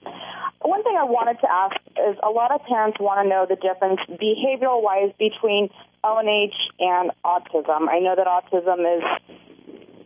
[0.61, 3.55] one thing I wanted to ask is a lot of parents want to know the
[3.55, 5.69] difference behavioral wise between
[6.03, 7.89] ONH and autism.
[7.89, 9.03] I know that autism is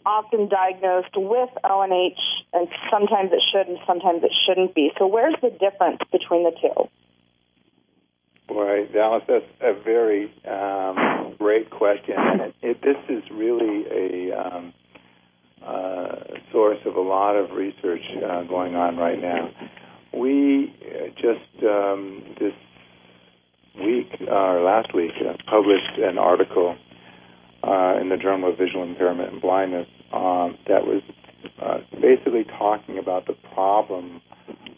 [0.05, 2.19] often diagnosed with ONH,
[2.53, 4.91] and sometimes it should and sometimes it shouldn't be.
[4.97, 6.89] So, where's the difference between the two?
[8.47, 14.37] Boy, Dallas, that's a very um, great question, and it, it, this is really a
[14.37, 14.73] um,
[15.65, 16.15] uh,
[16.51, 19.49] source of a lot of research uh, going on right now.
[20.13, 22.53] We uh, just um, this
[23.79, 26.75] week or last week uh, published an article
[27.63, 31.01] uh, in the Journal of Visual Impairment and Blindness um, that was
[31.61, 34.21] uh, basically talking about the problem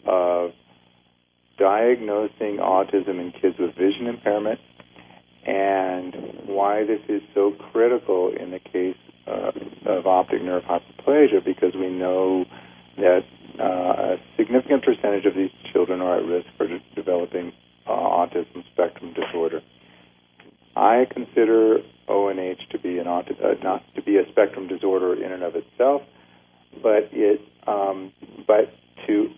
[0.06, 0.52] of
[1.58, 4.60] diagnosing autism in kids with vision impairment
[5.46, 6.14] and
[6.46, 9.50] why this is so critical in the case uh,
[9.86, 12.44] of optic nerve hypoplasia because we know
[12.96, 13.20] that
[13.58, 17.52] uh, a significant percentage of these children are at risk for de- developing
[17.88, 19.62] uh, autism spectrum disorder.
[20.76, 23.22] I consider ONH to be an uh,
[23.62, 26.02] not to be a spectrum disorder in and of itself,
[26.82, 28.12] but it um,
[28.46, 28.72] but
[29.06, 29.30] to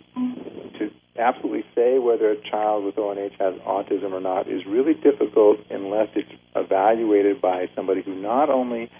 [0.79, 5.59] to absolutely say whether a child with ONH has autism or not is really difficult
[5.71, 8.91] unless it's evaluated by somebody who not only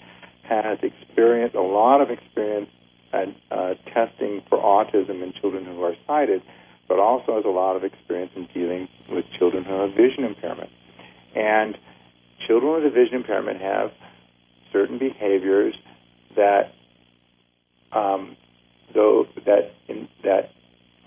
[0.43, 2.69] has experience, a lot of experience
[3.13, 6.41] at uh, testing for autism in children who are sighted,
[6.87, 10.69] but also has a lot of experience in dealing with children who have vision impairment.
[11.35, 11.77] And
[12.47, 13.91] children with a vision impairment have
[14.73, 15.75] certain behaviors
[16.35, 16.73] that,
[17.91, 18.35] um,
[18.93, 20.51] though that in, that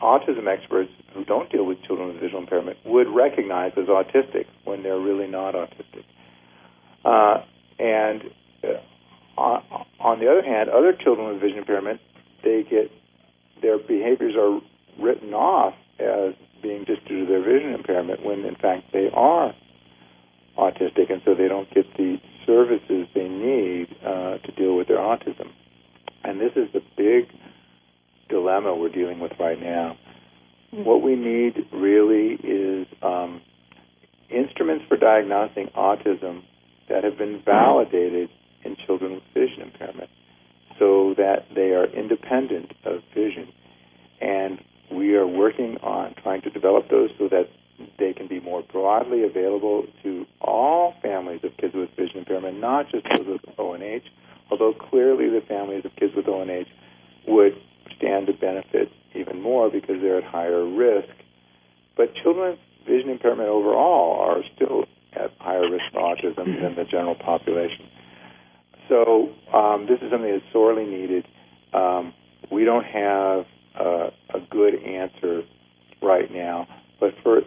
[0.02, 4.82] autism experts who don't deal with children with visual impairment would recognize as autistic when
[4.82, 6.04] they're really not autistic.
[7.04, 7.42] Uh,
[7.78, 8.22] and
[8.62, 9.62] uh, on,
[10.00, 12.00] on the other hand, other children with vision impairment,
[12.42, 12.90] they get
[13.62, 14.60] their behaviors are
[14.98, 19.54] written off as being just due to their vision impairment when in fact they are
[20.58, 22.16] autistic, and so they don't get the
[22.46, 25.50] services they need uh, to deal with their autism.
[26.22, 27.28] And this is the big
[28.28, 29.96] dilemma we're dealing with right now.
[30.70, 33.42] What we need really is um,
[34.30, 36.42] instruments for diagnosing autism
[36.88, 38.30] that have been validated
[38.64, 40.10] in children with vision impairment
[40.78, 43.48] so that they are independent of vision.
[44.20, 44.58] And
[44.96, 47.48] we are working on trying to develop those so that
[47.98, 52.86] they can be more broadly available to all families of kids with vision impairment, not
[52.90, 54.02] just those with ONH,
[54.50, 56.66] although clearly the families of kids with ONH
[57.26, 57.54] would
[57.96, 61.08] stand to benefit even more because they're at higher risk.
[61.96, 66.84] But children with vision impairment overall are still at higher risk for autism than the
[66.84, 67.88] general population.
[68.88, 71.26] So um, this is something that's sorely needed.
[71.72, 72.12] Um,
[72.50, 75.42] we don't have a, a good answer
[76.02, 76.68] right now,
[77.00, 77.42] but for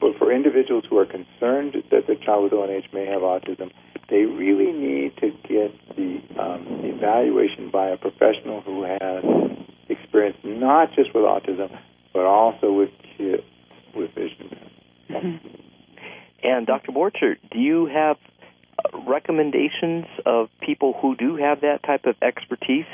[0.00, 3.70] but for individuals who are concerned that their child with ONH may have autism,
[4.10, 9.24] they really need to get the um, evaluation by a professional who has
[9.88, 11.78] experience not just with autism,
[12.12, 13.42] but also with kids
[13.94, 14.50] with vision.
[15.08, 15.46] Mm-hmm.
[16.42, 16.92] And Dr.
[16.92, 18.16] Borchert, do you have
[18.78, 22.86] uh, recommendations of people who do have that type of expertise?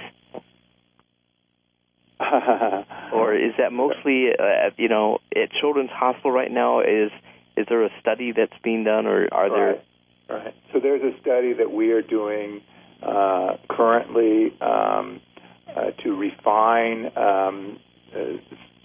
[3.13, 6.81] or is that mostly, uh, you know, at Children's Hospital right now?
[6.81, 7.11] Is
[7.57, 9.83] is there a study that's being done, or are right.
[10.29, 10.39] there?
[10.39, 10.55] Right.
[10.73, 12.63] So there's a study that we are doing
[13.03, 15.21] uh, currently um,
[15.69, 17.79] uh, to refine um,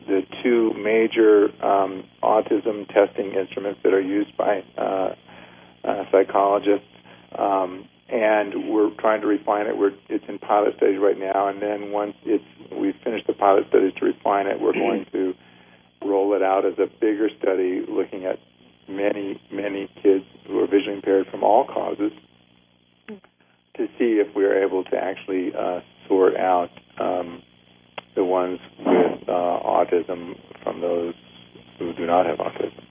[0.07, 5.15] the two major um, autism testing instruments that are used by uh,
[5.83, 6.87] uh, psychologists,
[7.37, 9.77] um, and we're trying to refine it.
[9.77, 13.65] We're, it's in pilot stage right now, and then once it's we've finished the pilot
[13.69, 15.33] studies to refine it, we're going to
[16.03, 18.39] roll it out as a bigger study looking at
[18.87, 22.11] many, many kids who are visually impaired from all causes
[23.09, 27.43] to see if we're able to actually uh, sort out um,
[28.15, 31.13] the ones with uh, autism from those
[31.77, 32.83] who do not have autism.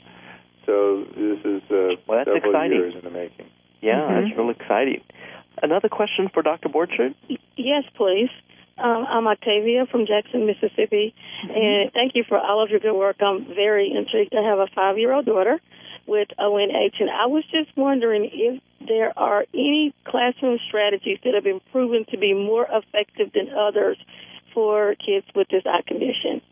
[0.64, 2.79] So this is uh, well, several exciting.
[2.79, 3.47] years in the making.
[3.87, 4.14] Yeah, mm-hmm.
[4.26, 5.03] that's real exciting.
[5.62, 6.68] Another question for Dr.
[6.68, 7.14] Borchert?
[7.57, 8.30] Yes, please.
[8.78, 11.55] Um, I'm Octavia from Jackson, Mississippi, mm-hmm.
[11.55, 13.16] and thank you for all of your good work.
[13.20, 14.34] I'm very intrigued.
[14.34, 15.61] I have a five-year-old daughter
[16.07, 21.45] with ONH, and I was just wondering if there are any classroom strategies that have
[21.45, 23.97] been proven to be more effective than others
[24.53, 26.43] for kids with this eye condition.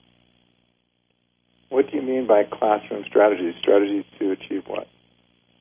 [1.68, 3.54] What do you mean by classroom strategies?
[3.60, 4.86] Strategies to achieve what?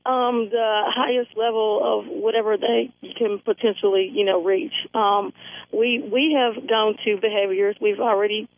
[0.05, 4.73] Um, the highest level of whatever they can potentially, you know, reach.
[4.93, 5.31] Um,
[5.71, 7.77] we we have gone to behaviors.
[7.79, 8.49] We've already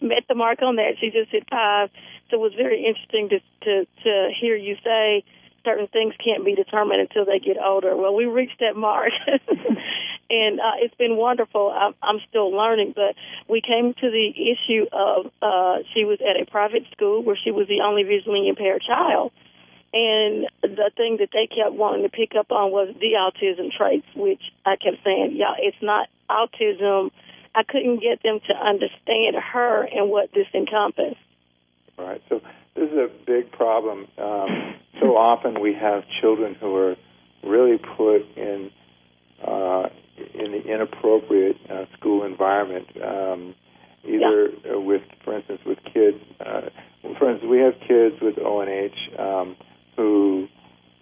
[0.00, 0.96] met the mark on that.
[1.00, 1.88] She just hit five,
[2.28, 5.24] so it was very interesting to to to hear you say
[5.64, 7.96] certain things can't be determined until they get older.
[7.96, 9.12] Well, we reached that mark,
[10.30, 11.70] and uh, it's been wonderful.
[11.70, 13.14] I'm, I'm still learning, but
[13.48, 17.50] we came to the issue of uh, she was at a private school where she
[17.50, 19.32] was the only visually impaired child.
[19.92, 24.06] And the thing that they kept wanting to pick up on was the autism traits,
[24.14, 27.10] which I kept saying, yeah, it's not autism.
[27.54, 31.16] I couldn't get them to understand her and what this encompassed.
[31.98, 32.22] Right.
[32.28, 32.40] So
[32.76, 34.06] this is a big problem.
[34.16, 36.96] Um, so often we have children who are
[37.42, 38.70] really put in
[39.44, 39.88] uh,
[40.34, 42.86] in the inappropriate uh, school environment.
[43.02, 43.54] Um,
[44.04, 44.76] either yeah.
[44.76, 46.18] with, for instance, with kids.
[46.40, 46.70] Uh,
[47.18, 49.56] for instance, we have kids with ONH um,
[50.00, 50.48] who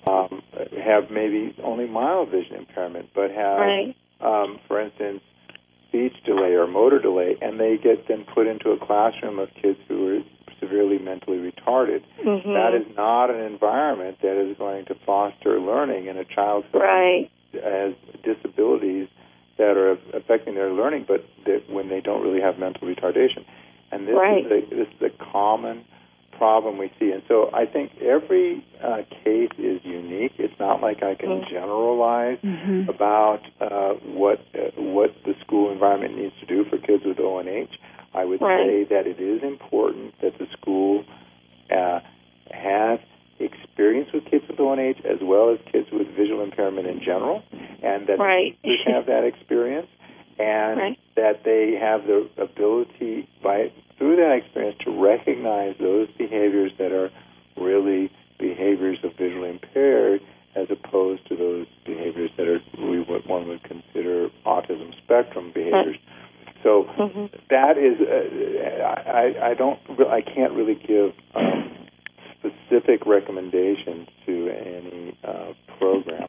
[0.08, 0.42] um,
[0.82, 3.96] have maybe only mild vision impairment, but have, right.
[4.20, 5.20] um, for instance,
[5.88, 9.78] speech delay or motor delay, and they get then put into a classroom of kids
[9.86, 10.20] who are
[10.60, 12.02] severely mentally retarded.
[12.24, 12.52] Mm-hmm.
[12.52, 16.80] That is not an environment that is going to foster learning in a child who
[16.80, 17.30] right.
[17.52, 17.94] has
[18.24, 19.08] disabilities
[19.58, 23.44] that are affecting their learning, but that when they don't really have mental retardation.
[23.90, 24.44] And this right.
[24.44, 25.84] is a, this is a common
[26.38, 27.10] problem we see.
[27.10, 30.32] And so I think every uh, case is unique.
[30.38, 31.52] It's not like I can mm-hmm.
[31.52, 32.88] generalize mm-hmm.
[32.88, 37.70] about uh, what uh, what the school environment needs to do for kids with ONH.
[38.14, 38.66] I would right.
[38.66, 41.04] say that it is important that the school
[41.70, 42.00] uh,
[42.50, 43.00] have
[43.38, 48.06] experience with kids with ONH as well as kids with visual impairment in general, and
[48.06, 48.58] that right.
[48.62, 49.88] they have that experience,
[50.38, 50.98] and right.
[51.16, 57.10] that they have the ability by through that experience to recognize those behaviors that are
[57.56, 60.20] really behaviors of visually impaired
[60.54, 65.96] as opposed to those behaviors that are we what one would consider autism spectrum behaviors.
[66.62, 67.26] So mm-hmm.
[67.50, 69.78] that is, uh, I, I don't,
[70.08, 71.70] I can't really give um,
[72.38, 76.26] specific recommendations to any uh, program.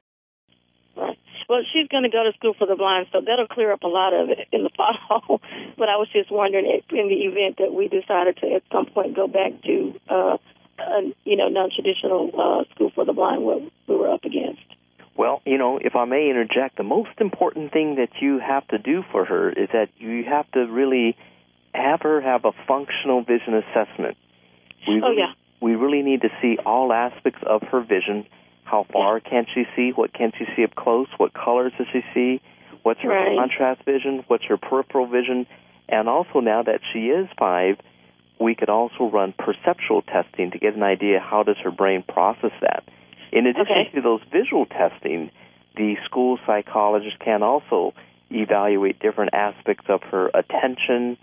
[1.50, 3.88] Well, she's going to go to school for the blind, so that'll clear up a
[3.88, 5.42] lot of it in the fall.
[5.80, 8.86] But I was just wondering if, in the event that we decided to at some
[8.86, 10.38] point go back to, uh,
[10.78, 14.62] a, you know, non-traditional uh, school for the blind, what we were up against.
[15.18, 18.78] Well, you know, if I may interject, the most important thing that you have to
[18.78, 21.18] do for her is that you have to really
[21.74, 24.18] have her have a functional vision assessment.
[24.88, 25.34] We oh really, yeah.
[25.62, 28.26] We really need to see all aspects of her vision.
[28.64, 29.30] How far Yeah.
[29.30, 29.92] can she see?
[29.92, 31.08] What can she see up close?
[31.18, 32.40] What colors does she see?
[32.84, 33.38] What's her Right.
[33.38, 34.24] contrast vision?
[34.28, 35.48] What's her peripheral vision?
[35.90, 37.78] And also, now that she is five,
[38.40, 42.52] we could also run perceptual testing to get an idea how does her brain process
[42.62, 42.84] that.
[43.32, 43.90] In addition Okay.
[43.96, 45.32] to those visual testing,
[45.76, 47.94] the school psychologist can also
[48.32, 51.18] evaluate different aspects of her attention,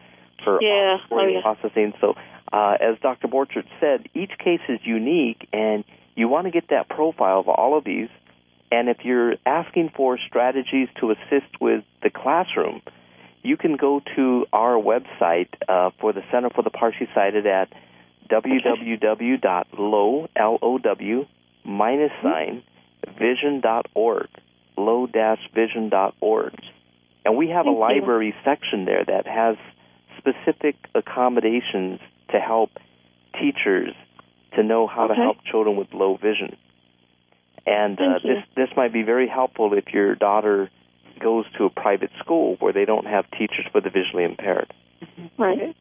[0.44, 0.98] her Yeah.
[1.10, 1.40] Oh, yeah.
[1.42, 1.94] processing.
[2.00, 2.16] So,
[2.52, 3.28] uh, as Dr.
[3.28, 5.84] Borchert said, each case is unique, and
[6.16, 8.08] you want to get that profile of all of these.
[8.70, 12.82] And if you're asking for strategies to assist with the classroom,
[13.46, 17.72] you can go to our website uh, for the Center for the Partially Sighted at
[18.28, 21.26] www.low, L-O-W,
[21.64, 22.62] minus sign,
[23.18, 24.28] vision.org,
[24.76, 26.54] low-vision.org.
[27.24, 27.78] And we have Thank a you.
[27.78, 29.56] library section there that has
[30.18, 32.00] specific accommodations
[32.32, 32.70] to help
[33.40, 33.94] teachers
[34.54, 36.56] to know how to help children with low vision.
[37.64, 40.70] And uh, this this might be very helpful if your daughter
[41.20, 44.72] goes to a private school where they don't have teachers for the visually impaired.
[45.38, 45.76] Right.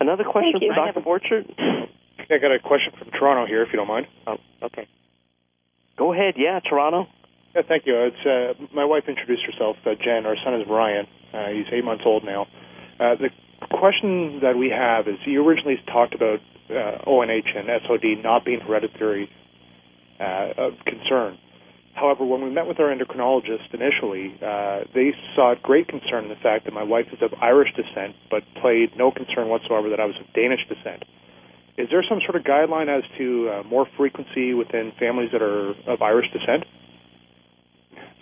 [0.00, 0.74] Another question Thank you.
[0.74, 1.00] for Dr.
[1.00, 1.88] Borchert?
[2.30, 4.06] I got a question from Toronto here, if you don't mind.
[4.26, 4.88] Oh, okay.
[5.96, 6.34] Go ahead.
[6.36, 7.06] Yeah, Toronto.
[7.54, 8.10] Yeah, thank you.
[8.10, 10.26] It's uh, my wife introduced herself, uh, Jen.
[10.26, 11.06] Our son is Ryan.
[11.32, 12.46] Uh, he's eight months old now.
[12.98, 13.30] Uh, the
[13.70, 16.40] question that we have is: you originally talked about
[16.70, 19.30] uh, ONH and SOD not being hereditary
[20.18, 21.38] uh, of concern.
[21.94, 26.42] However, when we met with our endocrinologist initially, uh, they saw great concern in the
[26.42, 30.04] fact that my wife is of Irish descent, but played no concern whatsoever that I
[30.04, 31.04] was of Danish descent.
[31.78, 35.70] Is there some sort of guideline as to uh, more frequency within families that are
[35.86, 36.64] of Irish descent?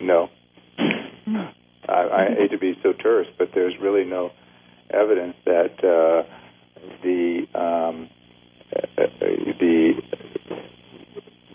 [0.01, 0.29] No.
[0.79, 4.31] I, I hate to be so terse, but there's really no
[4.91, 6.23] evidence that uh,
[7.03, 8.09] the um,
[8.75, 9.07] uh, uh,
[9.59, 9.93] the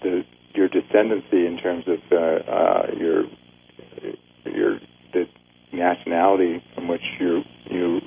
[0.01, 0.23] the
[0.57, 3.23] your descendancy in terms of uh, uh, your
[4.45, 4.79] your
[5.13, 5.25] the
[5.71, 8.01] nationality from which you you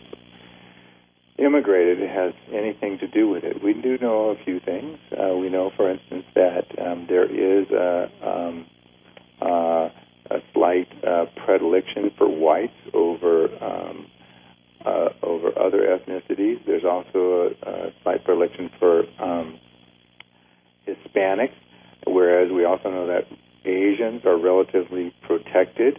[1.39, 3.63] immigrated has anything to do with it.
[3.63, 4.99] We do know a few things.
[5.11, 8.67] Uh, we know, for instance, that um, there is a um,
[9.41, 9.89] uh,
[10.31, 14.07] a slight uh, predilection for whites over um,
[14.85, 16.65] uh, over other ethnicities.
[16.67, 19.59] There's also a, a slight predilection for um,
[20.87, 21.55] Hispanics,
[22.07, 23.27] whereas we also know that
[23.65, 25.99] Asians are relatively protected.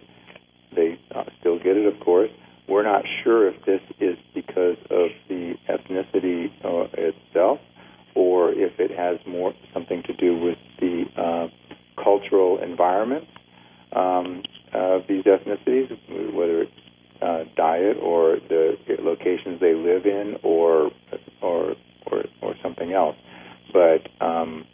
[0.76, 2.30] They uh, still get it, of course.
[2.68, 7.60] We're not sure if this is because of the ethnicity uh, itself,
[8.16, 11.48] or if it has more something to do with the uh,
[12.02, 13.26] cultural environment
[13.94, 14.44] um,
[14.74, 15.90] of these ethnicities,
[16.34, 16.72] whether it's
[17.22, 20.92] uh, diet or the locations they live in, or
[21.42, 21.76] or
[22.06, 23.16] or, or something else.
[23.74, 24.66] But um,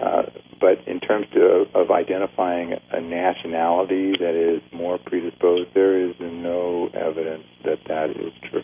[0.00, 0.22] uh,
[0.60, 6.88] but in terms of, of identifying a nationality that is more predisposed, there is no
[6.94, 8.62] evidence that that is true.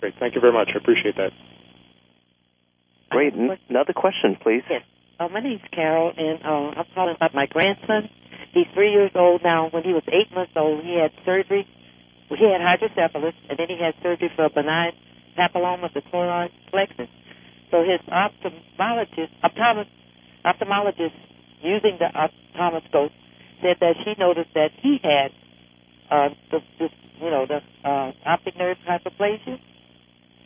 [0.00, 0.14] Great.
[0.20, 0.68] Thank you very much.
[0.74, 1.32] I appreciate that.
[3.10, 3.32] Great.
[3.34, 4.62] N- Another question, please.
[4.68, 4.82] Yes.
[5.18, 8.10] Uh, my name's Carol, and uh, I'm calling about my grandson.
[8.52, 9.68] He's three years old now.
[9.70, 11.66] When he was eight months old, he had surgery.
[12.28, 14.92] He had hydrocephalus, and then he had surgery for a benign
[15.38, 17.08] papilloma of the choroid plexus.
[17.70, 19.32] So his ophthalmologist,
[20.44, 21.14] ophthalmologist,
[21.62, 23.10] using the optometroscope,
[23.62, 25.32] said that she noticed that he had
[26.10, 26.60] uh, the,
[27.20, 29.58] you know the uh, optic nerve hyperplasia.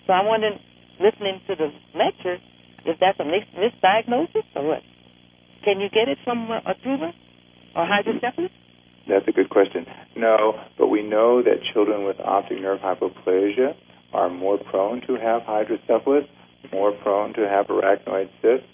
[0.07, 0.59] So I'm wondering,
[0.99, 2.39] listening to the lecture,
[2.87, 4.83] if that's a mis- misdiagnosis or what?
[5.65, 7.13] Can you get it from uh, a tumor
[7.77, 8.51] or hydrocephalus?
[9.09, 9.87] That's a good question.
[10.17, 13.75] No, but we know that children with optic nerve hypoplasia
[14.13, 16.27] are more prone to have hydrocephalus,
[16.73, 18.67] more prone to have arachnoid cysts.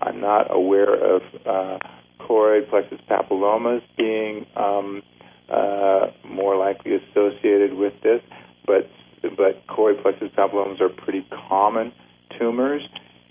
[0.00, 1.78] I'm not aware of uh,
[2.20, 5.02] choroid plexus papillomas being um,
[5.48, 8.20] uh, more likely associated with this,
[8.66, 8.90] but
[9.22, 11.92] but choroid plexus papillomas are pretty common
[12.38, 12.82] tumors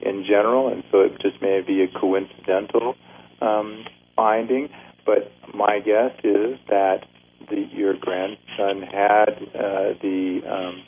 [0.02, 2.96] in general, and so it just may be a coincidental
[3.42, 3.86] um,
[4.16, 4.70] finding.
[5.06, 7.06] But my guess is that
[7.50, 10.84] the, your grandson had uh, the um,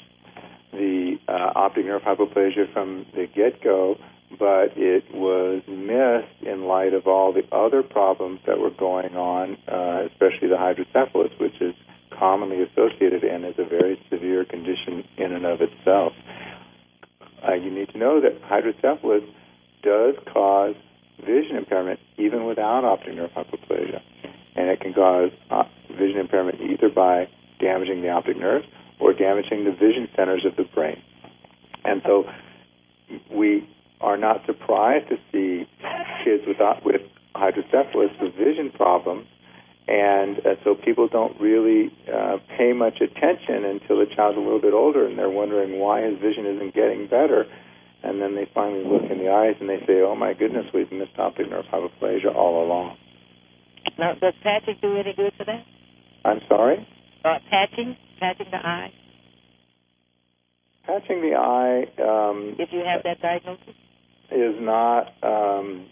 [0.78, 3.98] the uh, optic nerve hypoplasia from the get-go,
[4.38, 9.58] but it was missed in light of all the other problems that were going on,
[9.68, 11.74] uh, especially the hydrocephalus, which is
[12.18, 16.14] commonly associated and is a very severe condition in and of itself.
[17.48, 19.24] Uh, you need to know that hydrocephalus
[19.84, 20.76] does cause
[21.20, 24.02] vision impairment even without optic nerve hypoplasia.
[24.56, 27.28] And it can cause uh, vision impairment either by
[27.60, 28.66] damaging the optic nerves
[29.00, 31.02] or damaging the vision centers of the brain.
[31.84, 32.26] And so
[33.32, 33.68] we
[34.02, 35.68] are not surprised to see
[36.24, 37.02] kids with, uh, with
[37.36, 39.28] hydrocephalus with vision problems.
[39.88, 44.62] And uh, so people don't really uh, pay much attention until the child's a little
[44.62, 47.46] bit older and they're wondering why his vision isn't getting better
[48.04, 50.92] and then they finally look in the eyes and they say, "Oh my goodness, we've
[50.92, 52.98] missed optic nerve hypoplasia all along."
[53.98, 55.66] Now, does Patrick do any good for that?
[56.24, 56.88] I'm sorry.
[57.28, 58.94] Uh, patching, patching the eye.
[60.86, 61.84] Patching the eye.
[62.02, 63.76] Um, if you have that diagnosis.
[64.32, 65.12] Is not.
[65.24, 65.88] Um,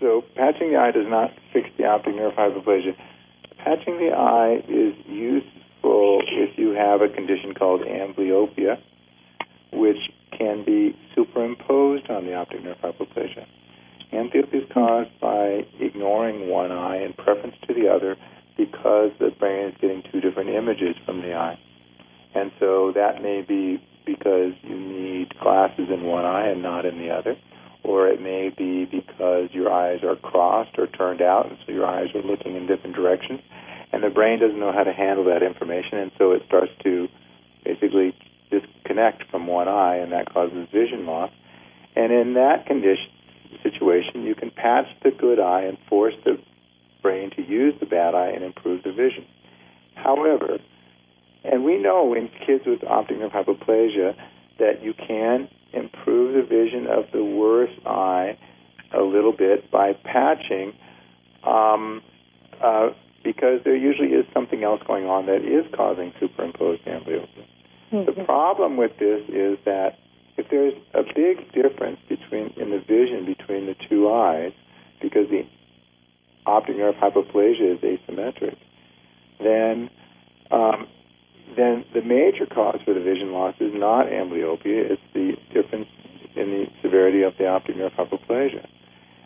[0.00, 2.94] so patching the eye does not fix the optic nerve hypoplasia.
[3.64, 8.76] Patching the eye is useful if you have a condition called amblyopia,
[9.72, 9.96] which
[10.36, 13.46] can be superimposed on the optic nerve hypoplasia.
[14.12, 18.16] Amblyopia is caused by ignoring one eye in preference to the other
[18.58, 21.58] because the brain is getting two different images from the eye.
[22.34, 26.98] And so that may be because you need glasses in one eye and not in
[26.98, 27.36] the other,
[27.84, 31.86] or it may be because your eyes are crossed or turned out, and so your
[31.86, 33.40] eyes are looking in different directions,
[33.92, 37.08] and the brain doesn't know how to handle that information, and so it starts to
[37.64, 38.14] basically
[38.50, 41.30] disconnect from one eye, and that causes vision loss.
[41.94, 43.10] And in that condition
[43.62, 46.38] situation, you can patch the good eye and force the
[47.02, 49.26] brain to use the bad eye and improve the vision.
[49.94, 50.58] However,
[51.44, 54.14] and we know in kids with optic nerve hypoplasia
[54.58, 58.38] that you can improve the vision of the worst eye
[58.92, 60.72] a little bit by patching,
[61.44, 62.02] um,
[62.62, 62.88] uh,
[63.22, 67.44] because there usually is something else going on that is causing superimposed amblyopia.
[67.92, 68.04] Mm-hmm.
[68.06, 69.98] The problem with this is that
[70.36, 74.52] if there's a big difference between in the vision between the two eyes,
[75.02, 75.46] because the
[76.48, 78.56] optic nerve hypoplasia is asymmetric,
[79.38, 79.90] then
[80.50, 80.88] um,
[81.56, 85.88] then the major cause for the vision loss is not amblyopia; it's the difference
[86.36, 88.66] in the severity of the optic nerve hypoplasia.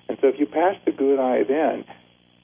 [0.09, 1.85] And so, if you pass the good eye, then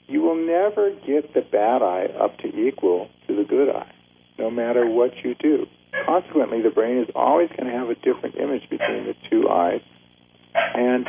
[0.07, 3.93] you will never get the bad eye up to equal to the good eye,
[4.39, 5.67] no matter what you do.
[6.07, 9.83] Consequently, the brain is always going to have a different image between the two eyes,
[10.55, 11.07] and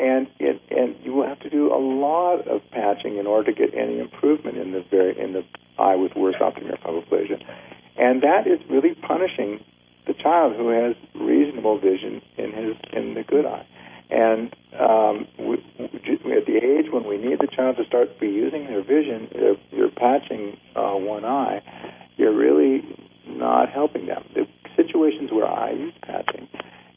[0.00, 3.58] and it, and you will have to do a lot of patching in order to
[3.58, 5.44] get any improvement in the very in the
[5.78, 7.42] eye with worse nerve hypoplasia,
[7.96, 9.64] and that is really punishing
[10.06, 13.66] the child who has reasonable vision in his in the good eye.
[14.08, 18.64] And um, we, at the age when we need the child to start be using
[18.66, 21.60] their vision, if you're patching uh, one eye,
[22.16, 22.84] you're really
[23.26, 24.24] not helping them.
[24.34, 26.48] The situations where I use patching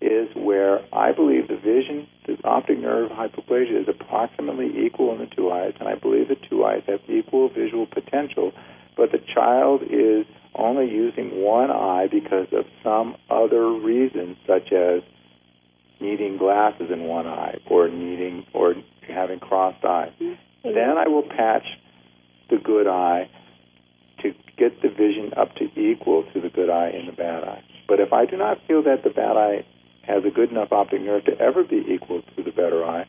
[0.02, 5.28] is where I believe the vision, the optic nerve hypoplasia is approximately equal in the
[5.28, 8.54] two eyes, and I believe the two eyes have equal visual potential,
[8.96, 10.26] but the child is
[10.56, 15.02] only using one eye because of some other reason, such as
[16.00, 18.76] needing glasses in one eye or needing or
[19.08, 20.12] having crossed eyes.
[20.22, 20.74] Mm-hmm.
[20.74, 21.66] Then I will patch
[22.50, 23.30] the good eye
[24.22, 27.64] to get the vision up to equal to the good eye and the bad eye.
[27.88, 29.66] But if I do not feel that the bad eye
[30.10, 33.06] has a good enough optic nerve to ever be equal to the better eye,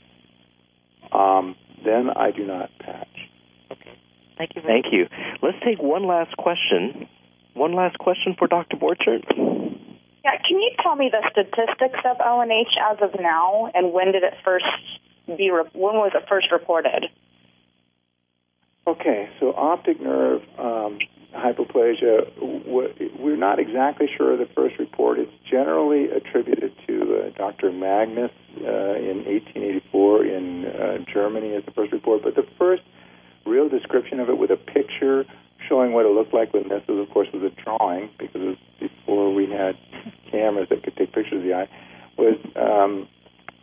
[1.13, 3.09] um, then I do not patch.
[3.73, 3.99] Okay.
[4.37, 4.63] Thank you.
[4.63, 5.07] Thank you.
[5.43, 7.09] Let's take one last question.
[7.55, 8.77] One last question for Dr.
[8.77, 9.25] Borchert.
[10.25, 14.23] Yeah, can you tell me the statistics of ONH as of now, and when did
[14.23, 14.67] it first
[15.27, 15.51] be?
[15.51, 17.07] Re- when was it first reported?
[18.87, 20.99] Okay, so optic nerve um,
[21.35, 25.19] hypoplasia, we're not exactly sure of the first report.
[25.19, 27.73] It's generally attributed to uh, Dr.
[27.73, 32.83] Magnus uh, in 1884 in uh, Germany as the first report, but the first
[33.47, 35.25] real description of it with a picture
[35.69, 38.57] showing what it looked like when this of course, was a drawing because it was
[38.81, 39.77] before we had
[40.31, 41.69] cameras that could take pictures of the eye,
[42.17, 43.09] was um,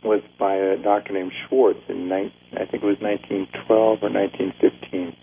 [0.04, 5.16] was by a doctor named Schwartz in 19, I think it was 1912 or 1915.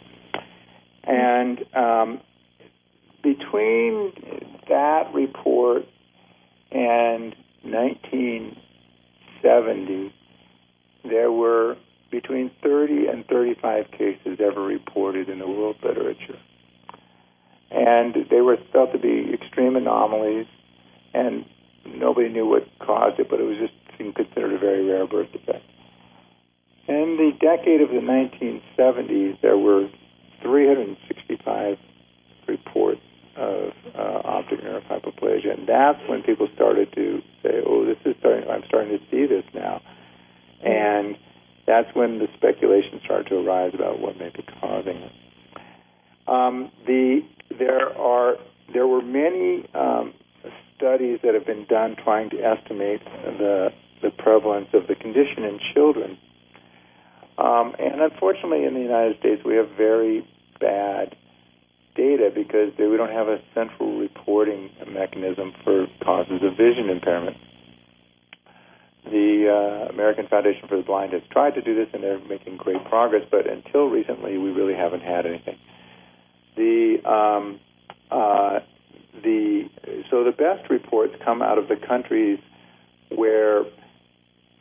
[1.08, 2.22] And um,
[3.56, 4.12] between
[4.68, 5.86] that report
[6.72, 10.14] and 1970,
[11.04, 11.78] there were
[12.12, 16.38] between 30 and 35 cases ever reported in the world literature.
[17.72, 20.46] And they were felt to be extreme anomalies,
[21.14, 21.46] and
[21.86, 25.66] nobody knew what caused it, but it was just considered a very rare birth defect.
[26.88, 29.90] In the decade of the 1970s, there were
[30.42, 31.80] 365
[32.48, 33.02] reports
[33.36, 38.50] of uh, optic hypoplasia, and that's when people started to say, "Oh, this is starting.
[38.50, 39.82] I'm starting to see this now,"
[40.64, 41.18] and
[41.66, 45.12] that's when the speculation started to arise about what may be causing it.
[46.28, 47.22] Um, the
[47.58, 48.36] there are
[48.74, 50.14] there were many um,
[50.78, 53.70] studies that have been done trying to estimate the
[54.02, 56.18] the prevalence of the condition in children.
[57.38, 60.26] Um, and unfortunately, in the United States, we have very
[60.60, 61.16] bad
[61.96, 67.38] data because we don't have a central reporting mechanism for causes of vision impairment.
[69.06, 72.58] The uh, American Foundation for the Blind has tried to do this, and they're making
[72.58, 73.24] great progress.
[73.30, 75.58] But until recently, we really haven't had anything.
[76.56, 77.60] The um,
[78.10, 78.60] uh,
[79.22, 79.70] the
[80.10, 82.40] so the best reports come out of the countries
[83.10, 83.60] where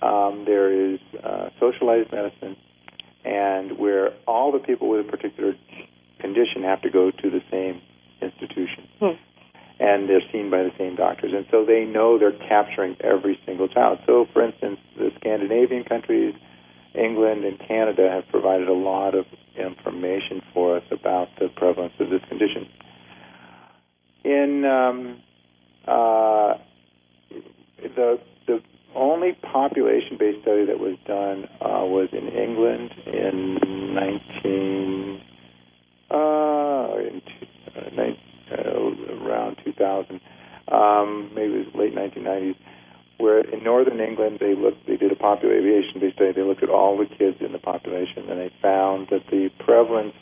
[0.03, 2.57] um, there is uh, socialized medicine
[3.24, 5.55] and where all the people with a particular
[6.21, 7.81] condition have to go to the same
[8.21, 8.89] institution.
[8.99, 9.19] Hmm.
[9.81, 11.33] And they're seen by the same doctors.
[11.35, 13.99] And so they know they're capturing every single child.
[14.07, 16.35] So, for instance, the Scandinavian countries,
[16.95, 22.09] England, and Canada have provided a lot of information for us about the prevalence of
[22.09, 22.69] this condition.
[24.25, 25.23] In um,
[25.87, 26.55] uh,
[27.83, 28.62] the the
[28.95, 33.59] only population-based study that was done uh, was in England in
[33.95, 35.21] 19
[36.15, 37.23] uh, in,
[37.77, 40.21] uh, uh, around 2000,
[40.71, 42.57] um, maybe it was late 1990s,
[43.19, 46.33] where in northern England they looked they did a population-based study.
[46.33, 50.15] They looked at all the kids in the population, and they found that the prevalence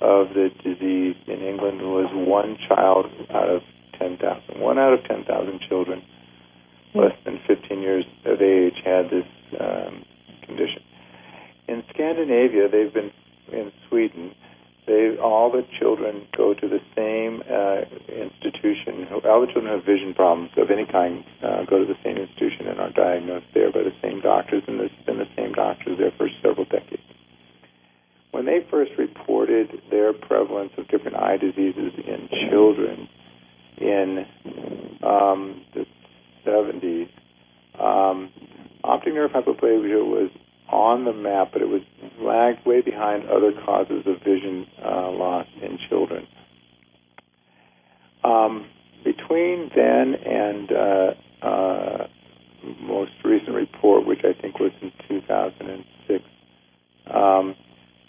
[0.00, 3.62] of the disease in England was one child out of
[3.98, 4.60] 10,000.
[4.60, 6.02] One out of 10,000 children
[6.94, 9.28] less than 15 years of age had this
[9.60, 10.04] um,
[10.42, 10.82] condition.
[11.68, 13.12] In Scandinavia, they've been
[13.52, 14.34] in Sweden.
[14.90, 19.06] They all the children go to the same uh, institution.
[19.22, 22.16] All the children who have vision problems of any kind uh, go to the same
[22.18, 25.96] institution and are diagnosed there by the same doctors, and there's been the same doctors
[25.96, 27.06] there for several decades.
[28.32, 33.08] When they first reported their prevalence of different eye diseases in children
[33.78, 34.26] in
[35.06, 35.86] um, the
[36.44, 37.08] 70s,
[37.78, 38.32] um,
[38.82, 40.30] optic nerve hypoplasia was
[40.70, 41.82] on the map, but it was
[42.20, 46.26] lagged way behind other causes of vision uh, loss in children.
[48.22, 48.66] Um,
[49.04, 52.06] between then and uh, uh,
[52.80, 56.24] most recent report, which I think was in 2006,
[57.12, 57.54] um,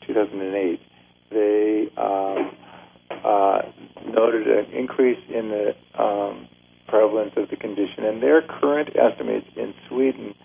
[0.05, 0.80] 2008,
[1.32, 2.51] they um,
[3.24, 3.62] uh,
[4.05, 6.47] noted an increase in the um,
[6.88, 10.36] prevalence of the condition, and their current estimates in Sweden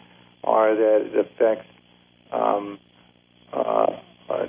[0.45, 1.67] are that it affects
[2.33, 2.79] um,
[3.53, 3.87] uh,
[4.29, 4.47] uh,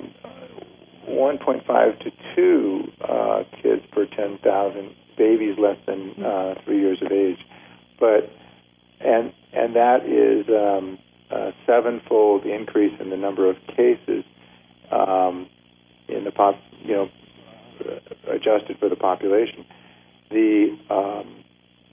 [1.08, 7.38] 1.5 to 2 uh, kids per 10,000 babies less than uh, three years of age,
[7.98, 8.30] but
[9.00, 10.98] and and that is um,
[11.30, 14.24] a sevenfold increase in the number of cases
[14.90, 15.48] um,
[16.08, 17.08] in the pop, you know,
[18.28, 19.64] adjusted for the population.
[20.30, 21.44] The um,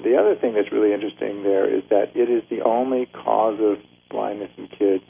[0.03, 3.77] the other thing that's really interesting there is that it is the only cause of
[4.09, 5.03] blindness in kids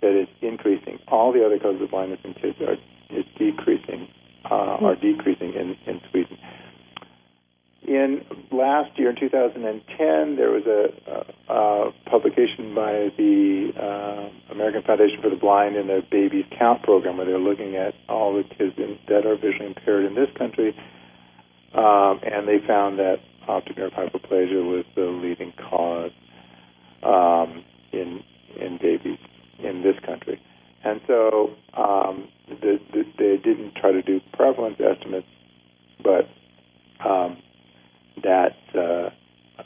[0.00, 0.98] that is increasing.
[1.08, 2.76] All the other causes of blindness in kids are
[3.10, 4.08] is decreasing,
[4.44, 6.38] uh, are decreasing in, in Sweden.
[7.82, 14.82] In last year, in 2010, there was a, a, a publication by the uh, American
[14.82, 18.44] Foundation for the Blind in their Babies Count program, where they're looking at all the
[18.44, 20.76] kids in, that are visually impaired in this country,
[21.74, 23.16] um, and they found that
[23.48, 26.12] optic nerve hypoplasia was the leading cause
[27.02, 28.22] um, in
[28.60, 29.18] in babies
[29.64, 30.40] in this country.
[30.82, 35.26] And so um, the, the, they didn't try to do prevalence estimates,
[36.02, 36.28] but
[37.06, 37.36] um,
[38.22, 39.10] that's uh,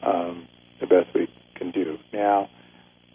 [0.03, 0.49] um,
[0.81, 1.99] the best we can do.
[2.13, 2.49] Now,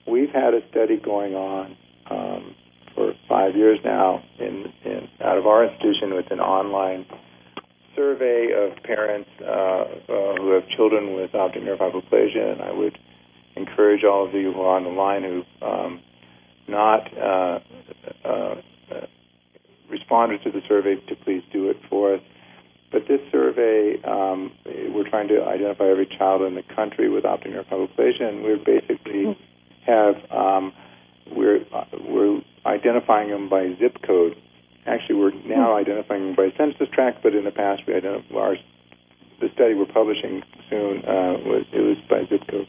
[0.07, 1.77] we've had a study going on
[2.09, 2.55] um,
[2.95, 7.05] for five years now in, in out of our institution with an online
[7.95, 12.97] survey of parents uh, uh, who have children with optic nerve hypoplasia, and I would
[13.55, 16.01] encourage all of you who are on the line who um,
[16.69, 17.59] not uh,
[18.23, 18.55] uh,
[19.89, 22.21] responded to the survey to please do it for us.
[22.91, 27.51] But this survey, um, we're trying to identify every child in the country with optic
[27.51, 29.37] nerve hypoplasia, and we're basically
[29.85, 30.73] have um,
[31.31, 34.35] we're uh, we're identifying them by zip code.
[34.87, 38.55] Actually, we're now identifying them by census tract, but in the past we identified our
[39.39, 42.67] the study we're publishing soon uh, was it was by zip code.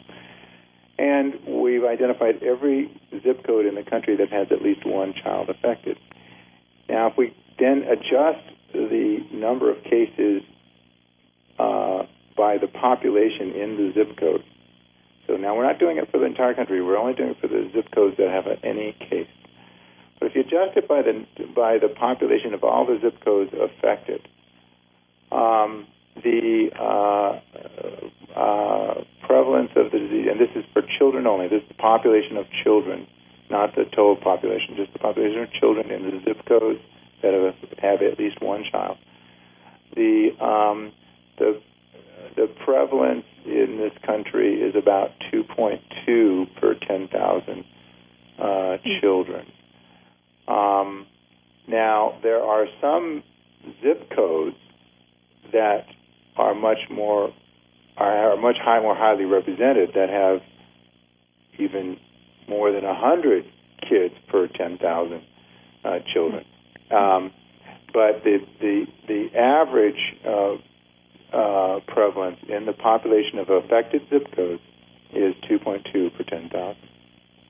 [1.01, 2.93] And we've identified every
[3.23, 5.97] zip code in the country that has at least one child affected.
[6.91, 8.45] Now, if we then adjust
[8.75, 10.43] the number of cases
[11.59, 12.03] uh,
[12.37, 14.45] by the population in the zip code,
[15.27, 16.83] so now we're not doing it for the entire country.
[16.83, 19.29] We're only doing it for the zip codes that have any case.
[20.19, 21.25] But if you adjust it by the
[21.57, 24.29] by the population of all the zip codes affected,
[25.33, 25.87] um,
[26.23, 27.41] the uh,
[28.39, 31.47] uh, prevalence of the disease, and this is for children only.
[31.47, 33.07] This is the population of children,
[33.49, 36.81] not the total population, just the population of children in the zip codes
[37.23, 38.99] that have, have at least one child.
[39.95, 40.93] The um,
[41.39, 41.63] the
[42.35, 47.65] the prevalence in this country is about 2.2 per 10,000
[48.39, 49.47] uh, children.
[50.47, 51.07] Um,
[51.67, 53.23] now, there are some
[53.83, 54.57] zip codes
[55.53, 55.87] that
[56.37, 57.33] are much more
[57.97, 60.41] are, much high, more highly represented that have
[61.59, 61.99] even
[62.49, 63.45] more than 100
[63.89, 65.23] kids per 10,000
[65.85, 66.45] uh, children.
[66.91, 67.33] Um,
[67.93, 70.55] but the, the, the average uh,
[71.37, 74.63] uh, prevalence in the population of affected zip codes
[75.13, 76.77] is 2.2 per 10,000.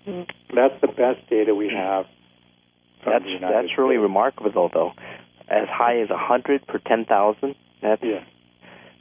[0.06, 0.56] Mm-hmm.
[0.56, 2.06] That's the best data we have.
[3.04, 4.92] That's that's really remarkable, though.
[5.48, 7.54] As high as 100 per 10,000.
[7.82, 8.24] That's yeah.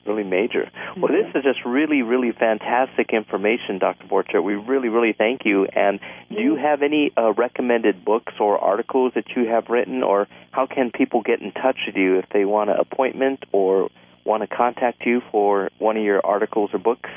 [0.10, 0.70] Really major.
[0.98, 4.06] Well, this is just really, really fantastic information, Dr.
[4.08, 4.44] Borchert.
[4.44, 5.66] We really, really thank you.
[5.66, 6.00] And
[6.30, 10.66] do you have any uh, recommended books or articles that you have written, or how
[10.66, 13.90] can people get in touch with you if they want an appointment or
[14.26, 17.10] want to contact you for one of your articles or books?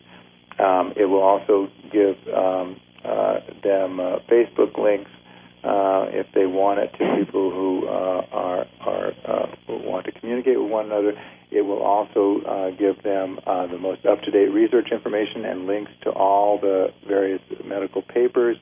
[0.58, 5.10] Um, it will also give um, uh, them uh, Facebook links
[5.66, 10.12] uh, if they want it to people who uh, are, are uh, who want to
[10.12, 11.12] communicate with one another.
[11.50, 16.10] It will also uh, give them uh, the most up-to-date research information and links to
[16.10, 18.56] all the various medical papers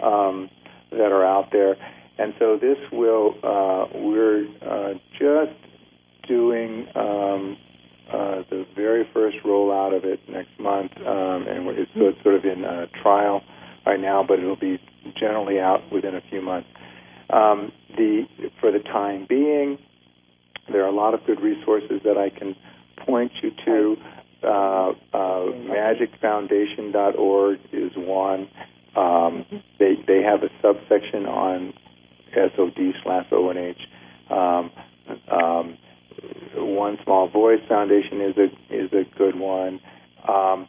[0.00, 0.50] um,
[0.90, 1.76] that are out there.
[2.18, 5.58] And so this will, uh, we're uh, just
[6.26, 7.56] doing um,
[8.12, 12.34] uh, the very first rollout of it next month, um, and it's, so it's sort
[12.34, 13.42] of in uh, trial
[13.88, 14.78] right now, but it'll be
[15.18, 16.68] generally out within a few months.
[17.30, 18.26] Um, the
[18.60, 19.78] for the time being,
[20.70, 22.54] there are a lot of good resources that I can
[23.06, 23.96] point you to.
[24.42, 28.48] Uh, uh, magicfoundation.org is one.
[28.94, 29.46] Um,
[29.78, 31.72] they they have a subsection on
[32.34, 33.80] SOD slash ONH.
[34.30, 34.70] Um,
[35.30, 35.78] um,
[36.56, 39.80] one Small Voice Foundation is a is a good one.
[40.26, 40.68] Um,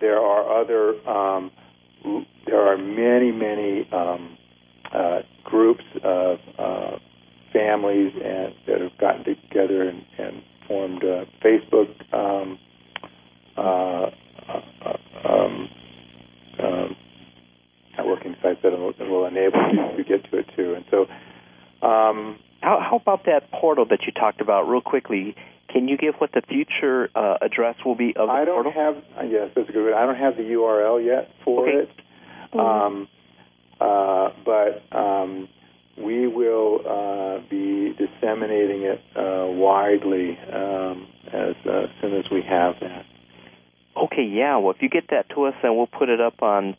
[0.00, 1.50] there are other um,
[2.46, 4.36] there are many many um,
[4.92, 6.98] uh, groups of uh,
[7.52, 12.58] families and that have gotten together and, and formed uh, Facebook um,
[13.56, 14.10] uh,
[14.48, 15.68] uh, um,
[16.62, 16.96] um,
[17.98, 20.74] networking sites that will, that will enable you to get to it too.
[20.74, 21.02] And so
[21.86, 25.36] um, how, how about that portal that you talked about, real quickly?
[25.68, 28.72] Can you give what the future uh, address will be of the I don't portal?
[28.72, 28.96] have.
[29.18, 29.92] Uh, yes, that's a good.
[29.92, 31.82] I don't have the URL yet for okay.
[31.82, 31.90] it,
[32.54, 32.58] mm-hmm.
[32.58, 33.08] um,
[33.78, 35.48] uh, but um,
[36.02, 42.74] we will uh, be disseminating it uh, widely um, as uh, soon as we have
[42.80, 43.04] that.
[43.96, 44.56] Okay, yeah.
[44.56, 46.76] Well, if you get that to us, then we'll put it up on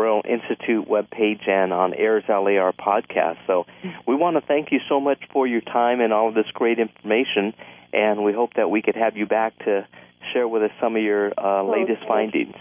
[0.00, 3.36] Braille Institute webpage and on Airs LAR podcast.
[3.46, 3.66] So
[4.06, 6.78] we want to thank you so much for your time and all of this great
[6.78, 7.52] information,
[7.92, 9.86] and we hope that we could have you back to
[10.32, 12.54] share with us some of your uh, latest findings.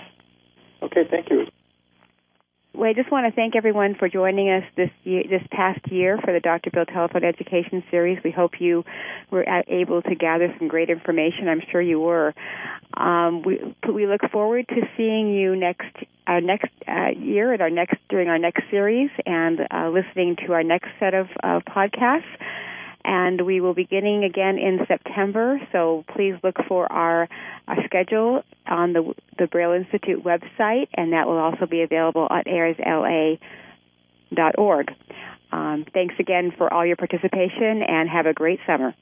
[0.84, 1.48] Okay, thank you.
[2.74, 6.20] Well, I just want to thank everyone for joining us this year, this past year
[6.24, 6.70] for the Dr.
[6.70, 8.20] Bill Telephone Education Series.
[8.24, 8.86] We hope you
[9.32, 11.50] were able to gather some great information.
[11.50, 12.36] I'm sure you were.
[12.96, 15.96] Um, we we look forward to seeing you next
[16.28, 20.54] our next uh, year at our next during our next series and uh, listening to
[20.54, 22.22] our next set of uh, podcasts
[23.10, 25.60] and we will be beginning again in September.
[25.72, 27.28] So please look for our,
[27.68, 32.46] our schedule on the the Braille Institute website, and that will also be available at
[32.46, 33.40] airsla.org.
[35.52, 38.94] Um, thanks again for all your participation, and have a great summer.